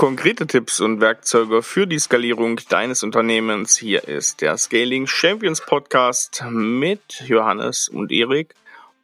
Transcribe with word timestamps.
Konkrete 0.00 0.46
Tipps 0.46 0.80
und 0.80 1.02
Werkzeuge 1.02 1.62
für 1.62 1.86
die 1.86 1.98
Skalierung 1.98 2.58
deines 2.70 3.02
Unternehmens. 3.02 3.76
Hier 3.76 4.08
ist 4.08 4.40
der 4.40 4.56
Scaling 4.56 5.06
Champions 5.06 5.60
Podcast 5.60 6.42
mit 6.48 7.20
Johannes 7.26 7.90
und 7.90 8.10
Erik. 8.10 8.54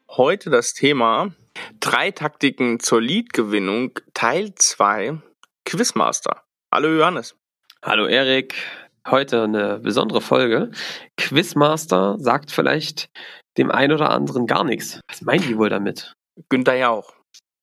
Heute 0.09 0.49
das 0.49 0.73
Thema 0.73 1.35
drei 1.81 2.13
Taktiken 2.13 2.81
zur 2.81 3.03
Lead-Gewinnung 3.03 3.91
Teil 4.15 4.55
2 4.55 5.19
Quizmaster. 5.67 6.45
Hallo 6.73 6.89
Johannes. 6.89 7.37
Hallo 7.83 8.07
Erik. 8.07 8.55
Heute 9.07 9.43
eine 9.43 9.79
besondere 9.81 10.23
Folge. 10.23 10.71
Quizmaster 11.19 12.17
sagt 12.19 12.51
vielleicht 12.51 13.11
dem 13.59 13.71
einen 13.71 13.93
oder 13.93 14.13
anderen 14.13 14.47
gar 14.47 14.65
nichts. 14.65 15.03
Was 15.11 15.21
meinen 15.21 15.43
die 15.43 15.59
wohl 15.59 15.69
damit? 15.69 16.15
Günther 16.49 16.77
ja 16.77 16.89
auch. 16.89 17.16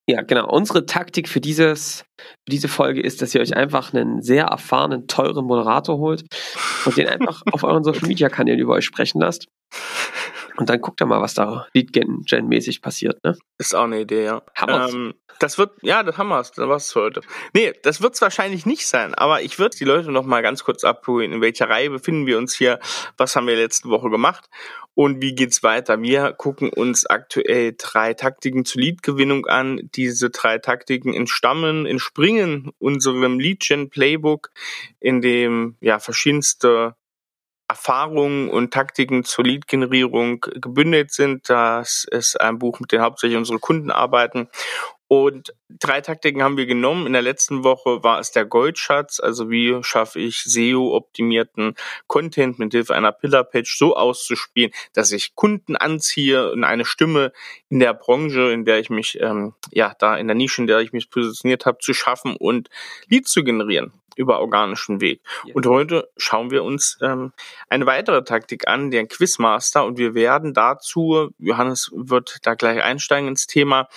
Ja, 0.08 0.22
genau. 0.22 0.50
Unsere 0.50 0.86
Taktik 0.86 1.30
für, 1.30 1.40
dieses, 1.40 2.04
für 2.18 2.50
diese 2.50 2.68
Folge 2.68 3.02
ist, 3.02 3.22
dass 3.22 3.34
ihr 3.34 3.42
euch 3.42 3.56
einfach 3.56 3.94
einen 3.94 4.22
sehr 4.22 4.46
erfahrenen, 4.46 5.08
teuren 5.08 5.46
Moderator 5.46 5.98
holt 5.98 6.24
und 6.86 6.98
den 6.98 7.08
einfach 7.08 7.42
auf 7.52 7.64
euren 7.64 7.84
Social 7.84 8.08
Media 8.08 8.28
Kanälen 8.28 8.60
über 8.60 8.74
euch 8.74 8.86
sprechen 8.86 9.22
lasst. 9.22 9.48
Und 10.58 10.70
dann 10.70 10.82
guckt 10.82 11.02
ihr 11.02 11.06
mal, 11.06 11.22
was 11.22 11.34
da 11.34 11.68
Lead-Gen-mäßig 11.74 12.82
passiert, 12.82 13.24
ne? 13.24 13.36
Ist 13.58 13.74
auch 13.76 13.86
eine 13.86 14.02
Idee, 14.02 14.26
ja. 14.26 14.44
Hammer's. 14.56 14.94
Ähm, 14.94 15.16
das 15.40 15.58
wird, 15.58 15.72
ja, 15.82 16.04
das 16.04 16.18
haben 16.18 16.30
wir, 16.30 16.38
das 16.38 16.56
war's 16.58 16.92
für 16.92 17.02
heute. 17.02 17.22
Nee, 17.54 17.74
das 17.82 18.02
wird's 18.02 18.22
wahrscheinlich 18.22 18.66
nicht 18.66 18.86
sein, 18.86 19.16
aber 19.16 19.42
ich 19.42 19.58
würde 19.58 19.76
die 19.76 19.84
Leute 19.84 20.12
noch 20.12 20.26
mal 20.26 20.42
ganz 20.42 20.64
kurz 20.64 20.84
abholen. 20.84 21.32
In 21.32 21.42
welcher 21.42 21.70
Reihe 21.70 21.90
befinden 21.90 22.28
wir 22.28 22.38
uns 22.38 22.54
hier? 22.54 22.80
Was 23.18 23.36
haben 23.36 23.48
wir 23.48 23.56
letzte 23.56 23.90
Woche 23.90 24.10
gemacht? 24.10 24.48
Und 24.96 25.22
wie 25.22 25.34
geht's 25.34 25.64
weiter? 25.64 26.02
Wir 26.02 26.34
gucken 26.34 26.70
uns 26.70 27.06
aktuell 27.08 27.74
drei 27.78 28.14
Taktiken 28.14 28.64
zur 28.64 28.82
Lead-Gewinnung 28.82 29.48
an. 29.48 29.90
Diese 29.96 30.30
drei 30.30 30.60
Taktiken 30.60 31.14
entstammen, 31.14 31.86
entspringen 31.88 32.72
unserem 32.78 33.40
Lead-Gen-Playbook, 33.40 34.52
in 35.00 35.22
dem 35.22 35.78
ja 35.82 35.98
verschiedenste 35.98 36.96
Erfahrungen 37.68 38.50
und 38.50 38.72
Taktiken 38.72 39.24
zur 39.24 39.46
Lead-Generierung 39.46 40.42
gebündelt 40.42 41.12
sind. 41.12 41.50
Das 41.50 42.06
ist 42.12 42.40
ein 42.40 42.60
Buch, 42.60 42.80
mit 42.80 42.92
dem 42.92 43.02
hauptsächlich 43.02 43.38
unsere 43.38 43.58
Kunden 43.58 43.90
arbeiten. 43.90 44.48
Und 45.14 45.54
drei 45.70 46.02
Taktiken 46.02 46.42
haben 46.42 46.58
wir 46.58 46.66
genommen. 46.66 47.06
In 47.06 47.14
der 47.14 47.22
letzten 47.22 47.64
Woche 47.64 48.04
war 48.04 48.20
es 48.20 48.32
der 48.32 48.46
Goldschatz, 48.46 49.20
also 49.20 49.52
wie 49.52 49.78
schaffe 49.84 50.20
ich 50.20 50.44
SEO-optimierten 50.44 51.76
Content 52.08 52.58
mit 52.58 52.72
Hilfe 52.72 52.96
einer 52.96 53.12
Pillar-Page 53.12 53.78
so 53.78 53.96
auszuspielen, 53.96 54.72
dass 54.94 55.12
ich 55.12 55.36
Kunden 55.36 55.76
anziehe 55.76 56.52
und 56.52 56.64
eine 56.64 56.84
Stimme 56.84 57.32
in 57.70 57.80
der 57.80 57.94
Branche, 57.94 58.52
in 58.52 58.66
der 58.66 58.80
ich 58.80 58.90
mich, 58.90 59.20
ähm, 59.22 59.54
ja, 59.72 59.94
da 60.00 60.18
in 60.18 60.28
der 60.28 60.36
Nische, 60.36 60.62
in 60.62 60.68
der 60.68 60.80
ich 60.80 60.94
mich 60.94 61.12
positioniert 61.12 61.68
habe, 61.68 61.78
zu 61.78 61.94
schaffen 61.94 62.36
und 62.36 62.70
Leads 63.08 63.32
zu 63.32 63.44
generieren 63.44 63.94
über 64.16 64.40
organischen 64.40 65.02
Weg. 65.02 65.22
Ja. 65.46 65.54
Und 65.56 65.66
heute 65.66 66.10
schauen 66.18 66.52
wir 66.52 66.64
uns 66.64 66.98
ähm, 67.02 67.34
eine 67.70 67.86
weitere 67.86 68.24
Taktik 68.24 68.68
an, 68.68 68.92
den 68.92 69.08
Quizmaster. 69.08 69.86
Und 69.86 69.98
wir 69.98 70.14
werden 70.14 70.54
dazu, 70.54 71.30
Johannes 71.38 71.92
wird 71.94 72.40
da 72.44 72.56
gleich 72.56 72.82
einsteigen 72.84 73.30
ins 73.30 73.48
Thema, 73.48 73.88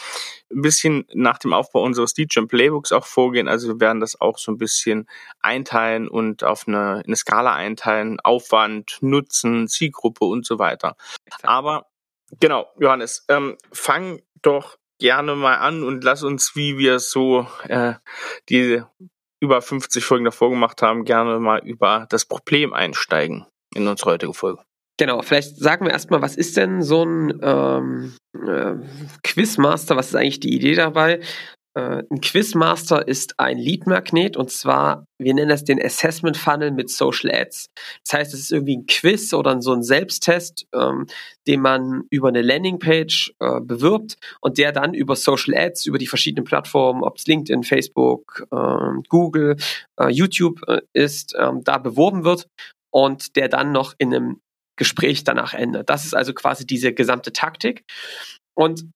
ein 0.51 0.63
bisschen 0.63 1.07
nach 1.13 1.39
dem 1.39 1.53
Aufbau 1.53 1.83
unseres 1.83 2.15
DJ 2.15 2.41
Playbooks 2.47 2.93
auch 2.93 3.07
vorgehen. 3.07 3.49
Also 3.49 3.69
wir 3.69 3.81
werden 3.81 4.01
das 4.01 4.21
auch 4.21 4.39
so 4.39 4.53
ein 4.53 4.59
bisschen 4.59 5.09
einteilen 5.41 6.09
und 6.09 6.45
auf 6.45 6.69
eine, 6.69 7.03
eine 7.05 7.17
Skala 7.17 7.55
einteilen, 7.55 8.21
Aufwand, 8.21 8.99
Nutzen, 9.01 9.69
Zielgruppe 9.69 10.25
und 10.25 10.47
so 10.47 10.59
weiter. 10.59 10.97
Aber 11.43 11.87
genau, 12.41 12.67
Johannes, 12.79 13.25
ähm, 13.29 13.57
fang 13.73 14.21
doch 14.43 14.79
gerne 14.99 15.35
mal 15.35 15.57
an 15.57 15.83
und 15.83 16.05
lass 16.05 16.23
uns, 16.23 16.57
wie 16.57 16.79
wir 16.79 16.99
so 16.99 17.47
äh, 17.69 17.95
die 18.49 18.83
über 19.41 19.61
50 19.63 20.05
Folgen 20.05 20.25
davor 20.25 20.51
gemacht 20.51 20.83
haben, 20.83 21.05
gerne 21.05 21.39
mal 21.39 21.61
über 21.65 22.07
das 22.11 22.25
Problem 22.25 22.73
einsteigen 22.73 23.47
in 23.75 23.87
unsere 23.87 24.13
heutige 24.13 24.35
Folge. 24.35 24.63
Genau, 24.99 25.21
vielleicht 25.21 25.59
sagen 25.59 25.85
wir 25.85 25.93
erstmal, 25.93 26.23
was 26.23 26.37
ist 26.37 26.57
denn 26.57 26.83
so 26.83 27.05
ein 27.05 27.39
ähm, 27.43 28.15
äh, 28.35 28.75
Quizmaster? 29.23 29.95
Was 29.95 30.09
ist 30.09 30.15
eigentlich 30.15 30.41
die 30.41 30.55
Idee 30.55 30.75
dabei? 30.75 31.21
Äh, 31.77 32.05
ein 32.11 32.23
Quizmaster 32.23 33.07
ist 33.07 33.39
ein 33.39 33.59
Lead-Magnet 33.59 34.39
und 34.39 34.51
zwar, 34.51 35.07
wir 35.19 35.35
nennen 35.35 35.51
das 35.51 35.63
den 35.63 35.81
Assessment 35.81 36.39
Funnel 36.39 36.71
mit 36.71 36.89
Social 36.89 37.31
Ads. 37.31 37.67
Das 38.03 38.19
heißt, 38.19 38.35
es 38.35 38.41
ist 38.41 38.53
irgendwie 38.53 38.79
ein 38.79 38.87
Quiz 38.87 39.35
oder 39.35 39.61
so 39.61 39.75
ein 39.75 39.83
Selbsttest, 39.83 40.67
ähm, 40.75 41.07
den 41.47 41.61
man 41.61 42.05
über 42.09 42.29
eine 42.29 42.41
Landingpage 42.41 43.35
äh, 43.41 43.61
bewirbt 43.61 44.17
und 44.41 44.57
der 44.57 44.73
dann 44.73 44.95
über 44.95 45.17
Social 45.17 45.55
Ads, 45.55 45.85
über 45.85 45.99
die 45.99 46.07
verschiedenen 46.07 46.45
Plattformen, 46.45 47.03
ob 47.03 47.19
es 47.19 47.27
LinkedIn, 47.27 47.63
Facebook, 47.63 48.47
äh, 48.51 49.03
Google, 49.11 49.57
äh, 50.01 50.09
YouTube 50.09 50.63
äh, 50.69 50.81
ist, 50.95 51.35
ähm, 51.39 51.63
da 51.63 51.77
beworben 51.77 52.25
wird 52.25 52.49
und 52.91 53.37
der 53.37 53.51
dann 53.51 53.73
noch 53.73 53.93
in 53.99 54.15
einem 54.15 54.41
Gespräch 54.79 55.25
danach 55.25 55.53
endet. 55.53 55.91
Das 55.91 56.07
ist 56.07 56.15
also 56.15 56.33
quasi 56.33 56.67
diese 56.67 56.95
gesamte 56.95 57.35
Taktik. 57.35 57.85
Und 58.55 58.89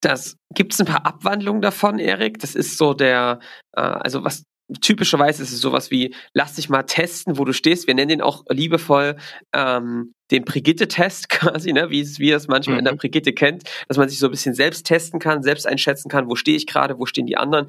das 0.00 0.36
gibt 0.54 0.72
es 0.72 0.80
ein 0.80 0.86
paar 0.86 1.06
Abwandlungen 1.06 1.62
davon, 1.62 1.98
Erik. 1.98 2.38
Das 2.38 2.54
ist 2.54 2.78
so 2.78 2.94
der, 2.94 3.40
äh, 3.76 3.80
also 3.80 4.24
was 4.24 4.44
typischerweise 4.80 5.42
ist 5.42 5.52
es 5.52 5.60
sowas 5.60 5.90
wie, 5.90 6.14
lass 6.34 6.54
dich 6.54 6.68
mal 6.68 6.82
testen, 6.82 7.38
wo 7.38 7.44
du 7.44 7.52
stehst. 7.52 7.86
Wir 7.86 7.94
nennen 7.94 8.08
den 8.08 8.22
auch 8.22 8.44
liebevoll 8.50 9.16
ähm, 9.54 10.12
den 10.30 10.44
Brigitte-Test 10.44 11.28
quasi, 11.30 11.72
ne? 11.72 11.90
wie 11.90 12.00
es, 12.00 12.18
wie 12.18 12.30
es 12.30 12.48
manchmal 12.48 12.74
mhm. 12.74 12.78
in 12.80 12.84
der 12.84 12.94
mhm. 12.94 12.98
Brigitte 12.98 13.32
kennt, 13.32 13.64
dass 13.88 13.96
man 13.96 14.08
sich 14.08 14.18
so 14.18 14.26
ein 14.26 14.30
bisschen 14.30 14.54
selbst 14.54 14.86
testen 14.86 15.20
kann, 15.20 15.42
selbst 15.42 15.66
einschätzen 15.66 16.08
kann, 16.08 16.28
wo 16.28 16.36
stehe 16.36 16.56
ich 16.56 16.66
gerade, 16.66 16.98
wo 16.98 17.06
stehen 17.06 17.26
die 17.26 17.36
anderen. 17.36 17.68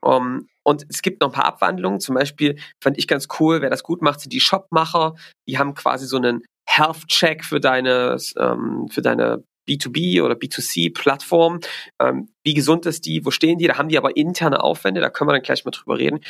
Um, 0.00 0.48
und 0.64 0.84
es 0.88 1.00
gibt 1.00 1.20
noch 1.20 1.28
ein 1.28 1.32
paar 1.32 1.44
Abwandlungen. 1.44 2.00
Zum 2.00 2.16
Beispiel 2.16 2.58
fand 2.80 2.98
ich 2.98 3.06
ganz 3.06 3.28
cool, 3.38 3.62
wer 3.62 3.70
das 3.70 3.84
gut 3.84 4.02
macht, 4.02 4.20
sind 4.20 4.32
die 4.32 4.40
Shopmacher. 4.40 5.14
Die 5.46 5.58
haben 5.58 5.74
quasi 5.74 6.06
so 6.06 6.16
einen 6.16 6.42
Health-Check 6.66 7.44
für 7.44 7.60
deine, 7.60 8.16
ähm, 8.36 8.88
für 8.90 9.02
deine 9.02 9.44
B2B 9.68 10.22
oder 10.22 10.34
B2C-Plattform. 10.34 11.60
Ähm, 12.00 12.28
wie 12.44 12.54
gesund 12.54 12.86
ist 12.86 13.06
die? 13.06 13.24
Wo 13.24 13.30
stehen 13.30 13.58
die? 13.58 13.66
Da 13.66 13.78
haben 13.78 13.88
die 13.88 13.98
aber 13.98 14.16
interne 14.16 14.62
Aufwände, 14.62 15.00
da 15.00 15.10
können 15.10 15.28
wir 15.28 15.34
dann 15.34 15.42
gleich 15.42 15.64
mal 15.64 15.70
drüber 15.70 15.98
reden. 15.98 16.20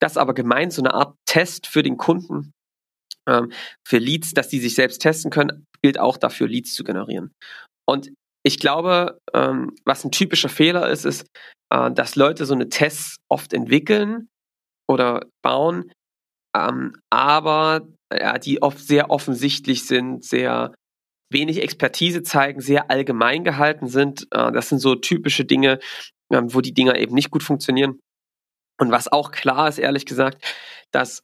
Das 0.00 0.16
aber 0.16 0.34
gemeint, 0.34 0.72
so 0.72 0.82
eine 0.82 0.94
Art 0.94 1.16
Test 1.26 1.66
für 1.66 1.82
den 1.82 1.96
Kunden, 1.96 2.52
ähm, 3.28 3.52
für 3.86 3.98
Leads, 3.98 4.32
dass 4.32 4.48
die 4.48 4.60
sich 4.60 4.74
selbst 4.74 5.00
testen 5.00 5.30
können, 5.30 5.64
gilt 5.82 5.98
auch 5.98 6.16
dafür, 6.16 6.48
Leads 6.48 6.74
zu 6.74 6.84
generieren. 6.84 7.32
Und 7.88 8.12
ich 8.44 8.58
glaube, 8.58 9.18
ähm, 9.34 9.74
was 9.84 10.04
ein 10.04 10.12
typischer 10.12 10.48
Fehler 10.48 10.88
ist, 10.88 11.04
ist, 11.04 11.26
äh, 11.72 11.90
dass 11.90 12.16
Leute 12.16 12.46
so 12.46 12.54
eine 12.54 12.68
Tests 12.68 13.16
oft 13.28 13.52
entwickeln 13.52 14.28
oder 14.88 15.26
bauen, 15.42 15.90
ähm, 16.56 16.96
aber 17.10 17.88
ja, 18.12 18.38
die 18.38 18.62
oft 18.62 18.78
sehr 18.78 19.10
offensichtlich 19.10 19.86
sind, 19.86 20.24
sehr 20.24 20.74
wenig 21.30 21.62
Expertise 21.62 22.22
zeigen, 22.22 22.60
sehr 22.60 22.90
allgemein 22.90 23.44
gehalten 23.44 23.88
sind. 23.88 24.26
Äh, 24.30 24.52
das 24.52 24.68
sind 24.68 24.78
so 24.78 24.94
typische 24.94 25.44
Dinge, 25.44 25.78
ähm, 26.32 26.52
wo 26.54 26.60
die 26.60 26.74
Dinger 26.74 26.96
eben 26.96 27.14
nicht 27.14 27.30
gut 27.30 27.42
funktionieren. 27.42 27.98
Und 28.78 28.90
was 28.90 29.10
auch 29.10 29.30
klar 29.30 29.68
ist, 29.68 29.78
ehrlich 29.78 30.06
gesagt, 30.06 30.44
dass 30.92 31.22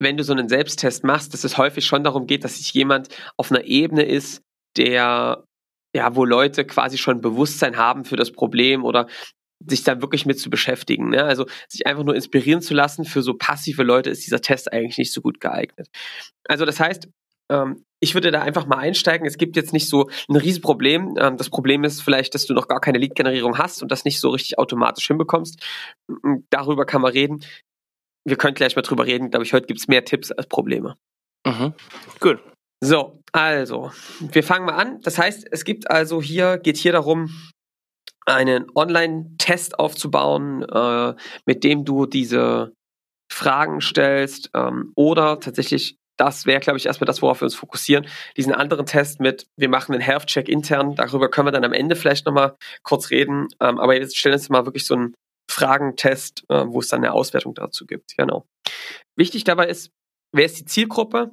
wenn 0.00 0.16
du 0.16 0.24
so 0.24 0.32
einen 0.32 0.48
Selbsttest 0.48 1.02
machst, 1.04 1.34
dass 1.34 1.44
es 1.44 1.58
häufig 1.58 1.84
schon 1.84 2.04
darum 2.04 2.26
geht, 2.26 2.44
dass 2.44 2.58
sich 2.58 2.72
jemand 2.72 3.08
auf 3.36 3.50
einer 3.50 3.64
Ebene 3.64 4.04
ist, 4.04 4.42
der, 4.76 5.44
ja, 5.94 6.14
wo 6.14 6.24
Leute 6.24 6.64
quasi 6.64 6.98
schon 6.98 7.20
Bewusstsein 7.20 7.76
haben 7.76 8.04
für 8.04 8.16
das 8.16 8.30
Problem 8.30 8.84
oder 8.84 9.08
sich 9.66 9.82
da 9.82 10.00
wirklich 10.00 10.24
mit 10.24 10.38
zu 10.38 10.50
beschäftigen. 10.50 11.10
Ne? 11.10 11.24
Also 11.24 11.46
sich 11.68 11.86
einfach 11.86 12.04
nur 12.04 12.14
inspirieren 12.14 12.62
zu 12.62 12.74
lassen, 12.74 13.04
für 13.04 13.22
so 13.22 13.34
passive 13.34 13.82
Leute 13.82 14.10
ist 14.10 14.24
dieser 14.24 14.40
Test 14.40 14.72
eigentlich 14.72 14.98
nicht 14.98 15.12
so 15.12 15.20
gut 15.20 15.40
geeignet. 15.40 15.88
Also 16.48 16.64
das 16.64 16.78
heißt, 16.78 17.08
ähm, 17.50 17.84
ich 18.00 18.14
würde 18.14 18.30
da 18.30 18.42
einfach 18.42 18.66
mal 18.66 18.78
einsteigen. 18.78 19.26
Es 19.26 19.38
gibt 19.38 19.56
jetzt 19.56 19.72
nicht 19.72 19.88
so 19.88 20.08
ein 20.28 20.36
Riesenproblem. 20.36 21.16
Ähm, 21.18 21.36
das 21.36 21.50
Problem 21.50 21.84
ist 21.84 22.00
vielleicht, 22.00 22.34
dass 22.34 22.46
du 22.46 22.54
noch 22.54 22.68
gar 22.68 22.80
keine 22.80 22.98
Lead-Generierung 22.98 23.58
hast 23.58 23.82
und 23.82 23.90
das 23.90 24.04
nicht 24.04 24.20
so 24.20 24.30
richtig 24.30 24.58
automatisch 24.58 25.06
hinbekommst. 25.06 25.62
Darüber 26.50 26.86
kann 26.86 27.02
man 27.02 27.12
reden. 27.12 27.44
Wir 28.24 28.36
können 28.36 28.54
gleich 28.54 28.76
mal 28.76 28.82
drüber 28.82 29.06
reden. 29.06 29.30
Glaube 29.30 29.44
ich, 29.44 29.52
heute 29.52 29.66
gibt 29.66 29.80
es 29.80 29.88
mehr 29.88 30.04
Tipps 30.04 30.30
als 30.30 30.46
Probleme. 30.46 30.96
Mhm. 31.46 31.74
Gut. 32.20 32.40
So, 32.80 33.20
also, 33.32 33.90
wir 34.20 34.44
fangen 34.44 34.66
mal 34.66 34.76
an. 34.76 35.00
Das 35.00 35.18
heißt, 35.18 35.48
es 35.50 35.64
gibt 35.64 35.90
also 35.90 36.22
hier, 36.22 36.58
geht 36.58 36.76
hier 36.76 36.92
darum, 36.92 37.30
einen 38.24 38.66
Online-Test 38.74 39.78
aufzubauen, 39.78 40.62
äh, 40.62 41.14
mit 41.46 41.64
dem 41.64 41.84
du 41.84 42.06
diese 42.06 42.72
Fragen 43.32 43.80
stellst 43.80 44.50
ähm, 44.54 44.92
oder 44.94 45.40
tatsächlich 45.40 45.96
das 46.18 46.46
wäre, 46.46 46.60
glaube 46.60 46.78
ich, 46.78 46.86
erstmal 46.86 47.06
das, 47.06 47.22
worauf 47.22 47.40
wir 47.40 47.46
uns 47.46 47.54
fokussieren. 47.54 48.06
Diesen 48.36 48.52
anderen 48.52 48.86
Test 48.86 49.20
mit, 49.20 49.46
wir 49.56 49.68
machen 49.68 49.92
einen 49.92 50.02
Health-Check 50.02 50.48
intern, 50.48 50.94
darüber 50.94 51.30
können 51.30 51.46
wir 51.46 51.52
dann 51.52 51.64
am 51.64 51.72
Ende 51.72 51.96
vielleicht 51.96 52.26
nochmal 52.26 52.56
kurz 52.82 53.10
reden. 53.10 53.48
Ähm, 53.60 53.78
aber 53.78 53.96
jetzt 53.98 54.16
stellen 54.16 54.32
wir 54.32 54.38
uns 54.38 54.48
mal 54.48 54.66
wirklich 54.66 54.84
so 54.84 54.94
einen 54.94 55.14
Fragentest, 55.50 56.44
äh, 56.48 56.64
wo 56.66 56.80
es 56.80 56.88
dann 56.88 57.04
eine 57.04 57.12
Auswertung 57.12 57.54
dazu 57.54 57.86
gibt. 57.86 58.16
Genau. 58.16 58.44
Wichtig 59.16 59.44
dabei 59.44 59.68
ist, 59.68 59.90
wer 60.32 60.44
ist 60.44 60.58
die 60.58 60.64
Zielgruppe? 60.64 61.30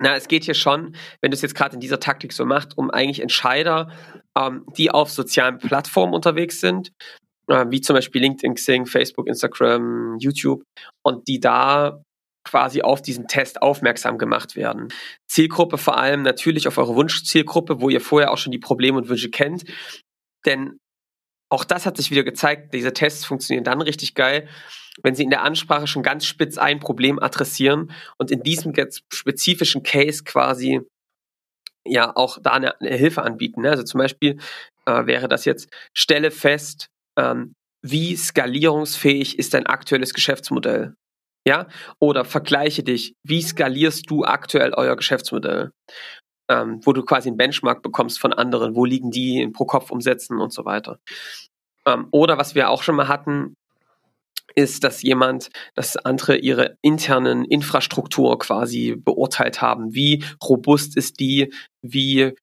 Na, 0.00 0.14
es 0.14 0.28
geht 0.28 0.44
hier 0.44 0.54
schon, 0.54 0.94
wenn 1.20 1.32
du 1.32 1.34
es 1.34 1.42
jetzt 1.42 1.56
gerade 1.56 1.74
in 1.74 1.80
dieser 1.80 1.98
Taktik 1.98 2.32
so 2.32 2.44
machst, 2.44 2.78
um 2.78 2.90
eigentlich 2.90 3.20
Entscheider, 3.20 3.90
ähm, 4.36 4.64
die 4.76 4.92
auf 4.92 5.10
sozialen 5.10 5.58
Plattformen 5.58 6.14
unterwegs 6.14 6.60
sind 6.60 6.92
äh, 7.48 7.66
wie 7.70 7.80
zum 7.80 7.94
Beispiel 7.94 8.22
LinkedIn, 8.22 8.54
Xing, 8.54 8.86
Facebook, 8.86 9.26
Instagram, 9.26 10.16
YouTube, 10.18 10.62
und 11.02 11.26
die 11.28 11.40
da 11.40 12.02
quasi 12.48 12.82
auf 12.82 13.02
diesen 13.02 13.28
Test 13.28 13.62
aufmerksam 13.62 14.18
gemacht 14.18 14.56
werden. 14.56 14.88
Zielgruppe 15.26 15.76
vor 15.78 15.98
allem 15.98 16.22
natürlich 16.22 16.66
auf 16.66 16.78
eure 16.78 16.94
Wunschzielgruppe, 16.94 17.80
wo 17.80 17.90
ihr 17.90 18.00
vorher 18.00 18.32
auch 18.32 18.38
schon 18.38 18.52
die 18.52 18.58
Probleme 18.58 18.96
und 18.96 19.08
Wünsche 19.08 19.30
kennt. 19.30 19.64
Denn 20.46 20.78
auch 21.50 21.64
das 21.64 21.86
hat 21.86 21.96
sich 21.96 22.10
wieder 22.10 22.24
gezeigt, 22.24 22.74
diese 22.74 22.92
Tests 22.92 23.24
funktionieren 23.24 23.64
dann 23.64 23.80
richtig 23.80 24.14
geil, 24.14 24.48
wenn 25.02 25.14
sie 25.14 25.24
in 25.24 25.30
der 25.30 25.42
Ansprache 25.42 25.86
schon 25.86 26.02
ganz 26.02 26.24
spitz 26.24 26.58
ein 26.58 26.80
Problem 26.80 27.18
adressieren 27.18 27.92
und 28.18 28.30
in 28.30 28.42
diesem 28.42 28.72
spezifischen 29.12 29.82
Case 29.82 30.24
quasi 30.24 30.80
ja 31.86 32.14
auch 32.16 32.38
da 32.42 32.52
eine, 32.52 32.80
eine 32.80 32.96
Hilfe 32.96 33.22
anbieten. 33.22 33.62
Ne? 33.62 33.70
Also 33.70 33.82
zum 33.82 33.98
Beispiel 33.98 34.38
äh, 34.86 35.06
wäre 35.06 35.28
das 35.28 35.44
jetzt, 35.44 35.70
stelle 35.94 36.30
fest, 36.30 36.88
ähm, 37.18 37.54
wie 37.82 38.16
skalierungsfähig 38.16 39.38
ist 39.38 39.54
dein 39.54 39.66
aktuelles 39.66 40.12
Geschäftsmodell? 40.12 40.94
Ja, 41.48 41.66
oder 41.98 42.26
vergleiche 42.26 42.82
dich, 42.82 43.14
wie 43.22 43.40
skalierst 43.40 44.10
du 44.10 44.22
aktuell 44.22 44.74
euer 44.74 44.96
Geschäftsmodell? 44.96 45.72
Ähm, 46.50 46.82
wo 46.84 46.92
du 46.92 47.02
quasi 47.02 47.30
einen 47.30 47.38
Benchmark 47.38 47.80
bekommst 47.80 48.20
von 48.20 48.34
anderen, 48.34 48.76
wo 48.76 48.84
liegen 48.84 49.10
die 49.10 49.40
in 49.40 49.54
pro 49.54 49.64
Kopf 49.64 49.90
umsetzen 49.90 50.42
und 50.42 50.52
so 50.52 50.66
weiter. 50.66 50.98
Ähm, 51.86 52.08
oder 52.10 52.36
was 52.36 52.54
wir 52.54 52.68
auch 52.68 52.82
schon 52.82 52.96
mal 52.96 53.08
hatten, 53.08 53.56
ist, 54.56 54.84
dass 54.84 55.00
jemand, 55.00 55.48
dass 55.74 55.96
andere 55.96 56.36
ihre 56.36 56.76
internen 56.82 57.46
Infrastruktur 57.46 58.38
quasi 58.38 58.94
beurteilt 58.94 59.62
haben. 59.62 59.94
Wie 59.94 60.22
robust 60.46 60.98
ist 60.98 61.18
die? 61.18 61.50
Wie 61.80 62.34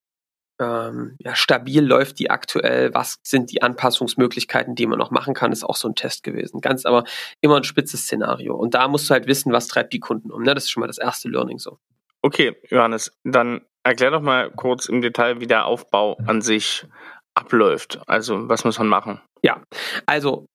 ähm, 0.58 1.16
ja, 1.18 1.34
stabil 1.34 1.84
läuft 1.84 2.18
die 2.18 2.30
aktuell? 2.30 2.94
Was 2.94 3.18
sind 3.22 3.52
die 3.52 3.62
Anpassungsmöglichkeiten, 3.62 4.74
die 4.74 4.86
man 4.86 4.98
noch 4.98 5.10
machen 5.10 5.34
kann? 5.34 5.52
Ist 5.52 5.64
auch 5.64 5.76
so 5.76 5.88
ein 5.88 5.94
Test 5.94 6.22
gewesen. 6.22 6.60
Ganz 6.60 6.86
aber 6.86 7.04
immer 7.40 7.56
ein 7.56 7.64
spitzes 7.64 8.02
Szenario. 8.02 8.54
Und 8.54 8.74
da 8.74 8.88
musst 8.88 9.08
du 9.08 9.14
halt 9.14 9.26
wissen, 9.26 9.52
was 9.52 9.68
treibt 9.68 9.92
die 9.92 10.00
Kunden 10.00 10.30
um. 10.30 10.42
Ne? 10.42 10.54
Das 10.54 10.64
ist 10.64 10.70
schon 10.70 10.80
mal 10.80 10.86
das 10.86 10.98
erste 10.98 11.28
Learning 11.28 11.58
so. 11.58 11.78
Okay, 12.22 12.56
Johannes, 12.70 13.12
dann 13.24 13.60
erklär 13.84 14.10
doch 14.10 14.22
mal 14.22 14.50
kurz 14.50 14.86
im 14.86 15.00
Detail, 15.00 15.40
wie 15.40 15.46
der 15.46 15.66
Aufbau 15.66 16.16
an 16.26 16.40
sich 16.40 16.86
abläuft. 17.34 18.00
Also, 18.06 18.48
was 18.48 18.64
muss 18.64 18.78
man 18.78 18.88
machen? 18.88 19.20
Ja, 19.42 19.62
also 20.06 20.46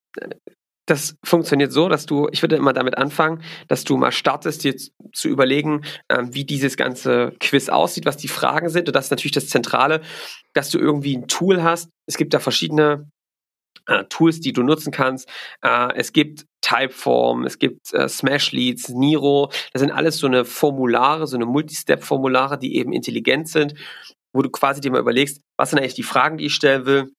das 0.86 1.16
funktioniert 1.24 1.72
so, 1.72 1.88
dass 1.88 2.06
du, 2.06 2.28
ich 2.32 2.42
würde 2.42 2.56
immer 2.56 2.72
damit 2.72 2.98
anfangen, 2.98 3.42
dass 3.68 3.84
du 3.84 3.96
mal 3.96 4.12
startest, 4.12 4.64
dir 4.64 4.74
zu 5.12 5.28
überlegen, 5.28 5.84
ähm, 6.08 6.34
wie 6.34 6.44
dieses 6.44 6.76
ganze 6.76 7.34
Quiz 7.38 7.68
aussieht, 7.68 8.04
was 8.04 8.16
die 8.16 8.28
Fragen 8.28 8.68
sind. 8.68 8.88
Und 8.88 8.96
das 8.96 9.06
ist 9.06 9.10
natürlich 9.10 9.32
das 9.32 9.48
Zentrale, 9.48 10.00
dass 10.54 10.70
du 10.70 10.78
irgendwie 10.78 11.16
ein 11.16 11.28
Tool 11.28 11.62
hast. 11.62 11.88
Es 12.06 12.16
gibt 12.16 12.34
da 12.34 12.40
verschiedene 12.40 13.08
äh, 13.86 14.04
Tools, 14.04 14.40
die 14.40 14.52
du 14.52 14.62
nutzen 14.62 14.92
kannst. 14.92 15.28
Äh, 15.62 15.94
es 15.94 16.12
gibt 16.12 16.46
Typeform, 16.62 17.44
es 17.44 17.58
gibt 17.58 17.92
äh, 17.92 18.08
Smashleads, 18.08 18.88
Niro. 18.88 19.50
Das 19.72 19.80
sind 19.80 19.92
alles 19.92 20.18
so 20.18 20.26
eine 20.26 20.44
Formulare, 20.44 21.26
so 21.28 21.36
eine 21.36 21.46
Multistep-Formulare, 21.46 22.58
die 22.58 22.76
eben 22.76 22.92
intelligent 22.92 23.48
sind, 23.48 23.74
wo 24.32 24.42
du 24.42 24.50
quasi 24.50 24.80
dir 24.80 24.90
mal 24.90 25.00
überlegst, 25.00 25.40
was 25.56 25.70
sind 25.70 25.78
eigentlich 25.78 25.94
die 25.94 26.02
Fragen, 26.02 26.38
die 26.38 26.46
ich 26.46 26.54
stellen 26.54 26.86
will 26.86 27.12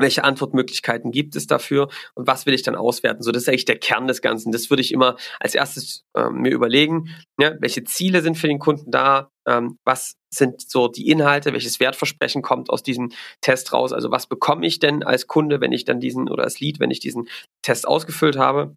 welche 0.00 0.24
Antwortmöglichkeiten 0.24 1.10
gibt 1.10 1.36
es 1.36 1.46
dafür 1.46 1.88
und 2.14 2.26
was 2.26 2.46
will 2.46 2.54
ich 2.54 2.62
dann 2.62 2.74
auswerten? 2.74 3.22
So, 3.22 3.32
das 3.32 3.42
ist 3.42 3.48
eigentlich 3.48 3.64
der 3.64 3.78
Kern 3.78 4.06
des 4.06 4.22
Ganzen. 4.22 4.52
Das 4.52 4.70
würde 4.70 4.82
ich 4.82 4.92
immer 4.92 5.16
als 5.38 5.54
erstes 5.54 6.04
ähm, 6.16 6.42
mir 6.42 6.52
überlegen. 6.52 7.14
Ja, 7.38 7.54
welche 7.60 7.84
Ziele 7.84 8.22
sind 8.22 8.36
für 8.36 8.48
den 8.48 8.58
Kunden 8.58 8.90
da? 8.90 9.30
Ähm, 9.46 9.78
was 9.84 10.14
sind 10.32 10.62
so 10.68 10.88
die 10.88 11.08
Inhalte? 11.08 11.52
Welches 11.52 11.80
Wertversprechen 11.80 12.42
kommt 12.42 12.70
aus 12.70 12.82
diesem 12.82 13.12
Test 13.40 13.72
raus? 13.72 13.92
Also 13.92 14.10
was 14.10 14.26
bekomme 14.26 14.66
ich 14.66 14.78
denn 14.78 15.02
als 15.02 15.26
Kunde, 15.26 15.60
wenn 15.60 15.72
ich 15.72 15.84
dann 15.84 16.00
diesen 16.00 16.28
oder 16.28 16.44
als 16.44 16.60
Lead, 16.60 16.80
wenn 16.80 16.90
ich 16.90 17.00
diesen 17.00 17.28
Test 17.62 17.86
ausgefüllt 17.86 18.36
habe? 18.36 18.74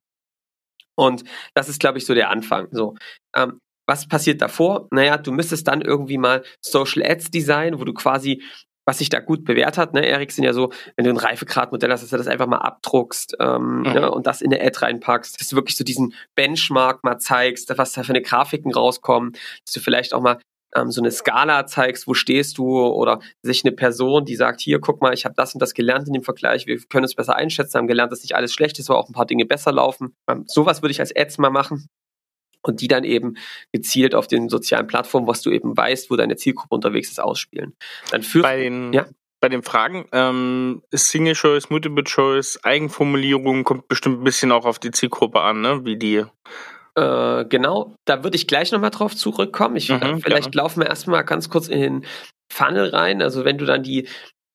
Und 0.95 1.23
das 1.55 1.69
ist, 1.69 1.79
glaube 1.79 1.97
ich, 1.97 2.05
so 2.05 2.13
der 2.13 2.29
Anfang. 2.29 2.67
So, 2.71 2.95
ähm, 3.35 3.59
was 3.87 4.07
passiert 4.07 4.41
davor? 4.41 4.87
Naja, 4.91 5.17
du 5.17 5.31
müsstest 5.31 5.67
dann 5.67 5.81
irgendwie 5.81 6.17
mal 6.17 6.43
Social 6.61 7.03
Ads 7.03 7.31
designen, 7.31 7.79
wo 7.79 7.83
du 7.83 7.93
quasi 7.93 8.41
was 8.85 8.97
sich 8.97 9.09
da 9.09 9.19
gut 9.19 9.45
bewährt 9.45 9.77
hat, 9.77 9.93
ne, 9.93 10.05
Erik, 10.05 10.31
sind 10.31 10.43
ja 10.43 10.53
so, 10.53 10.71
wenn 10.95 11.05
du 11.05 11.11
ein 11.11 11.17
Reifegradmodell 11.17 11.91
hast, 11.91 12.01
dass 12.01 12.09
du 12.09 12.17
das 12.17 12.27
einfach 12.27 12.47
mal 12.47 12.57
abdruckst 12.57 13.37
ähm, 13.39 13.79
mhm. 13.79 13.83
ne, 13.83 14.11
und 14.11 14.27
das 14.27 14.41
in 14.41 14.53
eine 14.53 14.63
Ad 14.63 14.79
reinpackst, 14.79 15.39
dass 15.39 15.47
du 15.47 15.55
wirklich 15.55 15.77
so 15.77 15.83
diesen 15.83 16.13
Benchmark 16.35 17.03
mal 17.03 17.17
zeigst, 17.17 17.75
was 17.77 17.93
da 17.93 18.03
für 18.03 18.11
eine 18.11 18.21
Grafiken 18.21 18.73
rauskommen, 18.73 19.33
dass 19.65 19.73
du 19.73 19.79
vielleicht 19.79 20.13
auch 20.13 20.21
mal 20.21 20.39
ähm, 20.75 20.91
so 20.91 21.01
eine 21.01 21.11
Skala 21.11 21.65
zeigst, 21.65 22.07
wo 22.07 22.13
stehst 22.13 22.57
du 22.57 22.79
oder 22.79 23.19
sich 23.41 23.63
eine 23.63 23.73
Person, 23.73 24.25
die 24.25 24.35
sagt, 24.35 24.61
hier, 24.61 24.79
guck 24.79 25.01
mal, 25.01 25.13
ich 25.13 25.25
habe 25.25 25.35
das 25.35 25.53
und 25.53 25.61
das 25.61 25.73
gelernt 25.73 26.07
in 26.07 26.13
dem 26.13 26.23
Vergleich, 26.23 26.65
wir 26.65 26.79
können 26.79 27.05
es 27.05 27.15
besser 27.15 27.35
einschätzen, 27.35 27.77
haben 27.77 27.87
gelernt, 27.87 28.11
dass 28.11 28.21
nicht 28.21 28.35
alles 28.35 28.53
schlecht 28.53 28.79
ist, 28.79 28.89
aber 28.89 28.99
auch 28.99 29.09
ein 29.09 29.13
paar 29.13 29.25
Dinge 29.25 29.45
besser 29.45 29.71
laufen. 29.71 30.15
Ähm, 30.27 30.45
sowas 30.47 30.81
würde 30.81 30.91
ich 30.91 30.99
als 30.99 31.15
Ads 31.15 31.37
mal 31.37 31.49
machen 31.49 31.87
und 32.63 32.81
die 32.81 32.87
dann 32.87 33.03
eben 33.03 33.35
gezielt 33.71 34.15
auf 34.15 34.27
den 34.27 34.49
sozialen 34.49 34.87
Plattformen, 34.87 35.27
was 35.27 35.41
du 35.41 35.51
eben 35.51 35.75
weißt, 35.75 36.09
wo 36.09 36.15
deine 36.15 36.35
Zielgruppe 36.35 36.73
unterwegs 36.73 37.09
ist, 37.09 37.19
ausspielen. 37.19 37.75
Dann 38.11 38.23
führst 38.23 38.43
bei 38.43 38.57
den, 38.57 38.93
ja? 38.93 39.05
bei 39.39 39.49
den 39.49 39.61
Fragen 39.61 40.05
ähm, 40.13 40.81
Single 40.93 41.35
Choice, 41.35 41.69
Multiple 41.69 42.03
Choice, 42.05 42.59
Eigenformulierung 42.63 43.63
kommt 43.63 43.87
bestimmt 43.87 44.21
ein 44.21 44.23
bisschen 44.23 44.51
auch 44.51 44.65
auf 44.65 44.79
die 44.79 44.91
Zielgruppe 44.91 45.41
an, 45.41 45.61
ne? 45.61 45.85
Wie 45.85 45.97
die. 45.97 46.23
Äh, 46.95 47.45
genau, 47.45 47.95
da 48.05 48.23
würde 48.23 48.35
ich 48.35 48.47
gleich 48.47 48.71
nochmal 48.71 48.91
drauf 48.91 49.15
zurückkommen. 49.15 49.75
Ich, 49.75 49.89
mhm, 49.89 50.21
vielleicht 50.21 50.51
gerne. 50.51 50.63
laufen 50.63 50.81
wir 50.81 50.87
erstmal 50.87 51.25
ganz 51.25 51.49
kurz 51.49 51.67
in 51.67 51.79
den 51.79 52.05
Funnel 52.51 52.89
rein. 52.89 53.21
Also 53.21 53.45
wenn 53.45 53.57
du 53.57 53.65
dann 53.65 53.83
die 53.83 54.07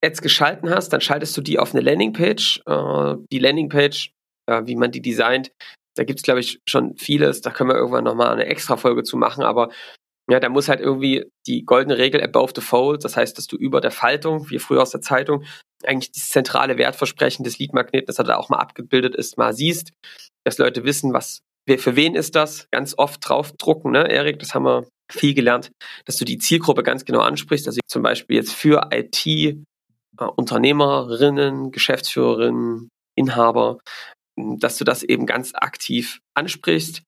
Ads 0.04 0.22
geschalten 0.22 0.70
hast, 0.70 0.90
dann 0.90 1.00
schaltest 1.00 1.36
du 1.36 1.40
die 1.40 1.58
auf 1.58 1.74
eine 1.74 1.82
Landingpage. 1.82 2.62
Äh, 2.66 3.14
die 3.32 3.40
Landingpage, 3.40 4.12
äh, 4.46 4.62
wie 4.66 4.76
man 4.76 4.92
die 4.92 5.02
designt, 5.02 5.50
da 5.98 6.04
gibt 6.04 6.20
es, 6.20 6.22
glaube 6.22 6.40
ich, 6.40 6.60
schon 6.66 6.96
vieles. 6.96 7.40
Da 7.40 7.50
können 7.50 7.70
wir 7.70 7.76
irgendwann 7.76 8.04
nochmal 8.04 8.30
eine 8.30 8.46
extra 8.46 8.76
Folge 8.76 9.02
zu 9.02 9.16
machen. 9.16 9.42
Aber 9.42 9.70
ja, 10.30 10.40
da 10.40 10.48
muss 10.48 10.68
halt 10.68 10.80
irgendwie 10.80 11.24
die 11.46 11.64
goldene 11.64 11.98
Regel 11.98 12.22
above 12.22 12.52
the 12.54 12.60
fold, 12.60 13.02
das 13.04 13.16
heißt, 13.16 13.36
dass 13.38 13.46
du 13.46 13.56
über 13.56 13.80
der 13.80 13.90
Faltung, 13.90 14.50
wie 14.50 14.58
früher 14.58 14.82
aus 14.82 14.90
der 14.90 15.00
Zeitung, 15.00 15.44
eigentlich 15.84 16.12
das 16.12 16.28
zentrale 16.28 16.76
Wertversprechen 16.76 17.44
des 17.44 17.58
Leadmagneten, 17.58 18.06
das 18.06 18.16
da 18.16 18.36
auch 18.36 18.50
mal 18.50 18.58
abgebildet 18.58 19.16
ist, 19.16 19.38
mal 19.38 19.54
siehst, 19.54 19.92
dass 20.44 20.58
Leute 20.58 20.84
wissen, 20.84 21.14
was, 21.14 21.40
für 21.66 21.96
wen 21.96 22.14
ist 22.14 22.36
das, 22.36 22.68
ganz 22.70 22.94
oft 22.98 23.26
draufdrucken, 23.26 23.92
ne, 23.92 24.10
Erik, 24.10 24.38
das 24.38 24.54
haben 24.54 24.64
wir 24.64 24.86
viel 25.10 25.32
gelernt, 25.32 25.70
dass 26.04 26.16
du 26.16 26.26
die 26.26 26.36
Zielgruppe 26.36 26.82
ganz 26.82 27.06
genau 27.06 27.20
ansprichst, 27.20 27.66
also 27.66 27.80
zum 27.86 28.02
Beispiel 28.02 28.36
jetzt 28.36 28.52
für 28.52 28.90
IT, 28.92 29.26
äh, 29.26 29.54
Unternehmerinnen, 30.36 31.70
Geschäftsführerinnen, 31.70 32.90
Inhaber, 33.16 33.78
dass 34.58 34.76
du 34.76 34.84
das 34.84 35.02
eben 35.02 35.26
ganz 35.26 35.52
aktiv 35.54 36.20
ansprichst 36.34 37.02